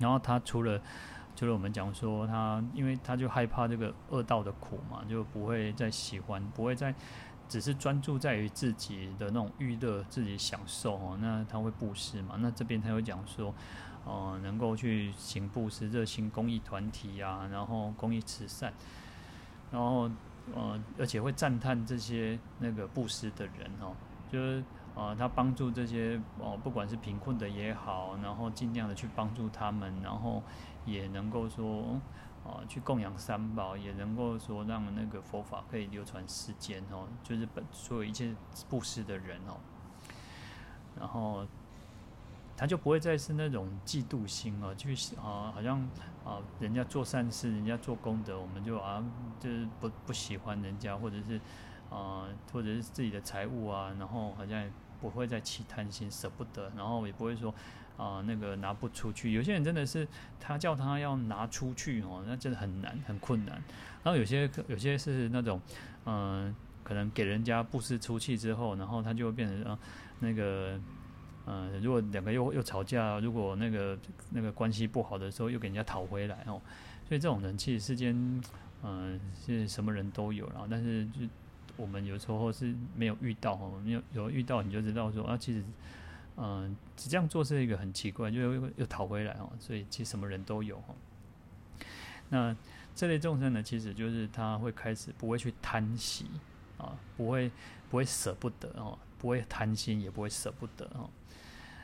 [0.00, 0.82] 然后他除了，
[1.36, 6.92] 除了我们讲说他，因为他就害怕这个恶道的苦嘛，就不会再喜欢，不会再
[7.48, 11.16] 只是专注在于自己的那种娱乐、自己享受哦。
[11.20, 12.34] 那他会布施嘛？
[12.40, 13.54] 那这边他会讲说，
[14.04, 18.74] 哦、呃，能够去行布施、热心公益团体啊，然后公益慈善，
[19.70, 20.10] 然后。
[20.54, 23.94] 呃，而且会赞叹这些那个布施的人哦，
[24.28, 30.42] 就是呃，他帮助这些哦、不管是贫困的也好，然后尽量的去帮助他们，然后
[30.84, 32.00] 也能够说
[32.44, 38.34] 啊、去供养三宝，也能够说让那个佛法可以流传世间哦，就是本所有一切
[38.68, 39.56] 布施的人哦，
[40.98, 41.46] 然后。
[42.60, 45.80] 他就不会再是那种嫉妒心啊，去啊，好像
[46.22, 49.02] 啊，人家做善事，人家做功德，我们就啊，
[49.40, 51.40] 就是不不喜欢人家，或者是
[51.88, 57.50] 啊，或者是自己的财物啊，然后好像不会再起贪心，舍不得，然后也不会说
[57.96, 59.32] 啊、那个拿不出去。
[59.32, 60.06] 有些人真的是
[60.38, 63.54] 他叫他要拿出去哦，那真的很难很困难。
[64.02, 65.58] 然后有些有些是那种
[66.04, 69.78] 嗯、可能给人家布施出去之后，然后他就会变成啊
[70.18, 70.78] 那个、
[71.44, 73.98] 呃，如果两个又又吵架，如果那个
[74.30, 76.60] 那个关系不好的时候，又给人家讨回来哦。
[77.08, 78.14] 所以这种人其实世间
[78.82, 81.20] 嗯、是什么人都有，然后但是就。
[81.76, 85.64] 我们有时候是没有遇到哦，没有有遇到你就知道说啊，其实，
[86.36, 90.94] 嗯，只这样做是一个很奇怪，就又又讨回来哦，所以其实什么人都有哈。
[92.28, 92.54] 那
[92.94, 96.26] 这类众生呢，其实就是他会开始不会去贪惜
[96.76, 97.50] 啊，不会
[97.88, 101.10] 不会舍不得哦，不会贪心，也不会舍不得哦。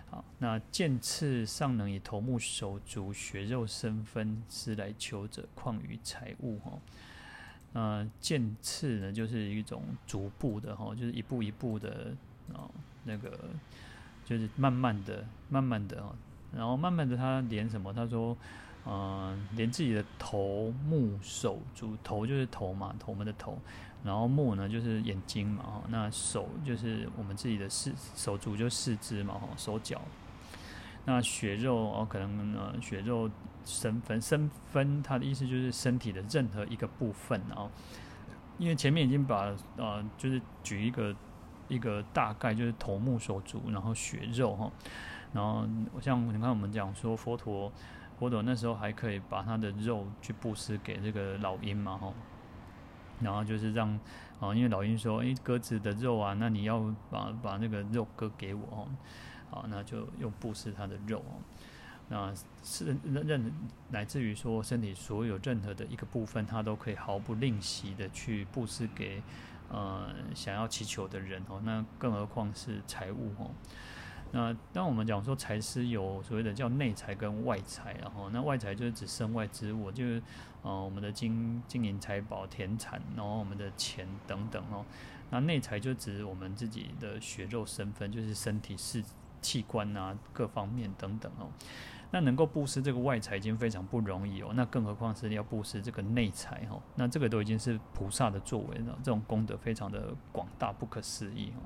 [0.08, 6.78] 好，那见次尚能以头目手足血肉身分是来求者，况于财物哈。
[7.72, 12.14] 呃，渐次呢，就是一种逐步的哈，就是一步一步的
[12.54, 12.70] 啊，
[13.04, 13.38] 那个
[14.24, 16.16] 就是慢慢的、慢慢的啊，
[16.56, 17.92] 然后慢慢的他连什么？
[17.92, 18.34] 他说，
[18.86, 23.58] 嗯、连自己的头目手足，头就是头嘛，头们的头，
[24.04, 30.00] 然后目呢就是眼睛嘛，哈，那手就是我们自己的四手足就四肢嘛，哈，手脚。
[31.04, 33.30] 那血肉哦，可能呃血肉
[33.64, 37.70] 身分身分，它的意思就是身体的任何一个部分哦。
[38.58, 41.14] 因为前面已经把呃，就是举一个
[41.68, 44.70] 一个大概，就是头目手足，然后血肉哈。
[45.32, 47.70] 然后我像你看我们讲说佛陀，
[48.18, 52.12] 佛陀那时候还可以把他的肉去布施给这个老鹰嘛哈。
[53.20, 53.88] 然后就是让
[54.40, 58.88] 啊，因为老鹰说，诶，鸽子的肉啊，那你要把把那个肉割给我哦。
[59.50, 61.38] 好，那就用布施他的肉哦。
[62.08, 63.52] 那是任任
[63.90, 69.22] 来自于说身体所有任何的一个部分，他都可以毫不吝惜的去布施给
[69.70, 71.60] 呃想要祈求的人哦。
[71.64, 73.50] 那更何况是财物哦。
[74.32, 80.22] 那当我们讲说财施有所谓的叫内财跟外财，然后那外财就是指身外之物，就是
[80.62, 84.84] 呃我们的金金银财宝田产，然后我们的钱等等哦。
[85.30, 89.02] 那内财就指我们自己的血肉身分，就是身体是。
[89.42, 91.46] 器官啊，各方面等等哦，
[92.10, 101.62] 那能够布施这个外财已经非常不容易哦，那更何况是要布施这个内财哦，那这个都已经是菩萨的作为了，这种功德非常的广大不可思议哦。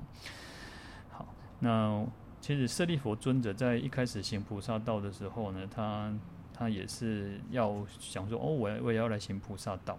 [1.09, 1.27] 好，
[1.59, 2.05] 那
[2.41, 6.11] 其实舍利弗尊者在一开始行菩萨道的时候呢，他
[6.51, 9.97] 他也是要想说哦，我我也要来行菩萨道，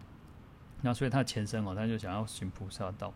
[0.82, 3.14] 那所以他前身哦，他就想要行菩萨道。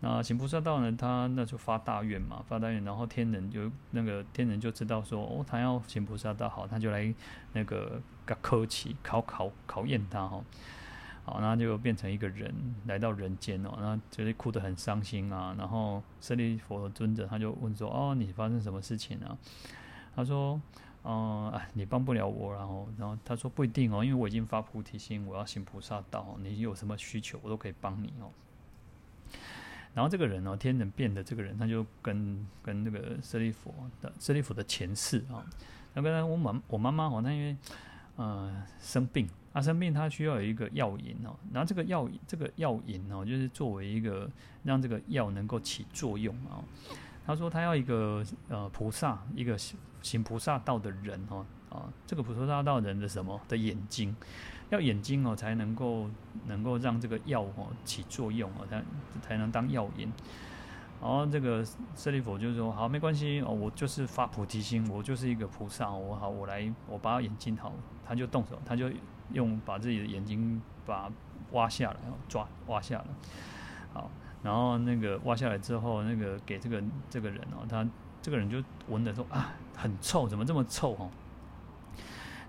[0.00, 7.12] 那行菩萨道呢，他那就发大愿嘛，发大愿，然后天人就那个天人就知道说，哦，他要行菩萨道，好，他就来
[7.52, 8.00] 那个
[8.40, 10.44] 考起考考考验他哈，
[11.28, 12.50] 好，那就变成一个人
[12.86, 19.36] 来到人间哦，那就是哭得很伤心啊，然后舍利弗尊者他就问说，哦，你发生什么事情啊？
[20.16, 20.58] 他说，
[21.04, 28.32] 嗯，你帮不了我，然后，然后他说不一定哦，因为我已经发菩提心，我要行菩萨道，你有什么需求，我都可以帮你哦。
[29.92, 35.44] 然后这个人哦，天人变的这个人，他就跟跟那个舍利弗的舍利弗的前世啊，
[35.92, 37.54] 那跟他我妈我妈妈哦，她因为
[38.16, 44.30] 呃生病他生病，他需要有一个药引哦，然后这个药这个药引哦，就是作为一个
[44.62, 46.62] 让这个药能够起作用啊。
[47.26, 49.58] 他说他要一个呃菩萨，一个
[50.00, 54.14] 行菩萨道的人哦啊，这个菩萨道人的什么的眼睛。
[54.70, 56.08] 要眼睛哦，才能够
[56.46, 58.84] 能够让这个药哦起作用哦，才
[59.20, 60.12] 才能当药引。
[61.00, 61.64] 然后这个
[61.96, 67.72] 舍利弗就说：“好，没关系哦，我就是发菩提心，我就是一个菩萨，我好，我来，我把眼睛好。”
[68.06, 68.88] 他就动手，他就
[69.32, 71.10] 用把自己的眼睛把
[71.52, 71.96] 挖下来，
[72.28, 73.04] 抓挖下来。
[73.92, 74.10] 好，
[74.42, 77.86] 然后那个挖下来之后，那个给这个这个人哦，他
[78.20, 81.10] 这个人就闻的说啊，很臭，怎么这么臭哦？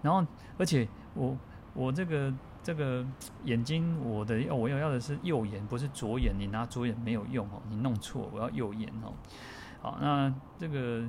[0.01, 0.25] 然后
[0.57, 1.37] 而且我。
[1.75, 3.05] 我这个这个
[3.45, 6.33] 眼睛，我的我要要的是右眼，不是左眼。
[6.37, 9.13] 你拿左眼没有用哦，你弄错，我要右眼哦。
[9.79, 11.07] 好，那这个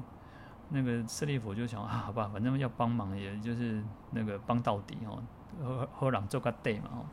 [0.69, 5.21] 那个舍利弗就想啊，好吧，反正要帮忙，也就是那个帮到底哦，
[5.63, 7.07] 喝喝两做个对嘛哦。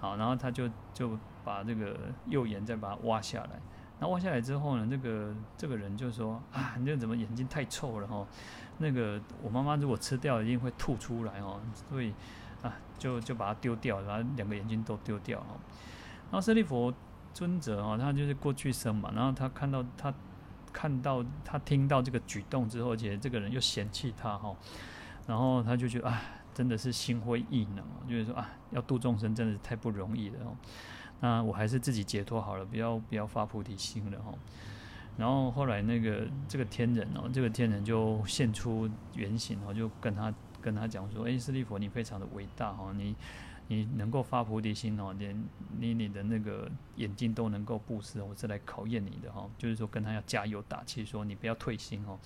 [0.00, 3.60] 好，然后他就就把这个右眼再把它挖下来。
[4.00, 8.26] 那挖下来之后呢，这个这个人就说啊，你这怎么眼睛太臭了哦？
[8.78, 12.12] 那个我妈妈如果吃掉，一定会吐出来哦，所以。
[12.60, 15.54] 啊，就就把它丢掉，然后两个眼睛都丢掉哦。
[16.28, 16.92] 然后舍利弗
[17.32, 20.12] 尊者哦，他就是过去生嘛，然后他看到他
[20.72, 24.52] 看到他听到这个举动之后，而且这个人又嫌弃他哈，
[25.28, 26.20] 然后他就觉得啊，
[26.58, 30.56] 真的是心灰意冷，就是说啊，要度众生真的是太不容易了哦。
[31.20, 34.34] 那我还是自己解脱好了，不要不要发菩提心了哈。
[35.16, 43.14] 然后后来那个这个天人哦，这个天人就现出原形哦，就跟他跟他讲说：“哎，斯利佛，你非常的伟大哈，你
[43.68, 45.40] 你能够发菩提心哦，连
[45.78, 52.18] 你你的那个眼睛都能够布施，我是来考验你的哈，就是说跟他要加油打气，说你不要退心哦，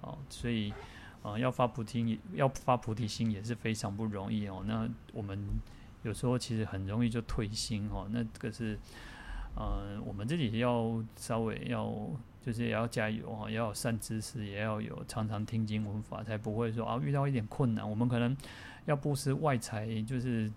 [0.00, 0.74] 哦，所以
[1.22, 4.62] 啊，要发菩提要发菩提心也是非常不容易哦。
[4.66, 5.38] 那我们
[6.02, 8.78] 有时候其实很容易就退心哦，那这个是。”
[9.60, 11.92] 嗯，我们自己要稍微要，
[12.40, 18.36] 就是也要加油哈，要有善知识，也要有常常听经闻法，才不会说啊遇到一点困难，我们可能
[18.84, 20.48] 要布施外财，就是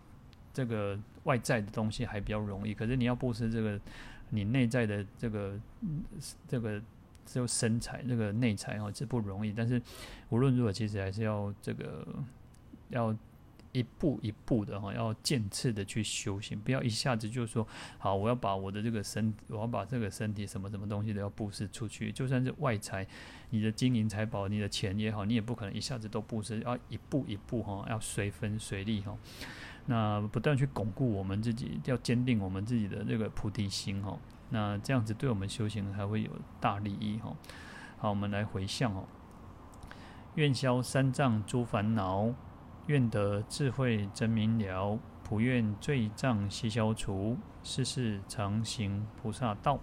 [0.53, 3.79] 这个外在的东西还比较容易，可是你要布施这个
[4.29, 5.59] 你内在的这个
[6.47, 6.79] 这个
[7.31, 9.53] 只有身财那个内财哦，这不容易。
[9.53, 9.81] 但是
[10.29, 12.07] 无论如何，其实还是要这个
[12.89, 13.15] 要。
[13.73, 17.65] 一步一步的哈，要渐次的去修行，不要一下子就说
[17.97, 22.11] 好，我要把我的这个身，我要把这个身体什么什么东西都要布施出去。
[22.11, 23.07] 就算是外财，
[23.49, 29.17] 你的金银财宝，你的钱也好，你也不可能一下子都布施，要一步一步哈，要随分随力哈。
[29.91, 34.17] 那不断去巩固我们自己，要坚定我们自己的这个菩提心哈。
[34.49, 36.31] 那这样子对我们修行还会有
[36.61, 37.35] 大利益哈。
[37.97, 39.03] 好，我们来回向哦，
[40.35, 42.33] 愿消三障诸烦恼。
[42.87, 49.77] 愿得智慧真明了，普愿罪障悉消除，世世常行菩萨道。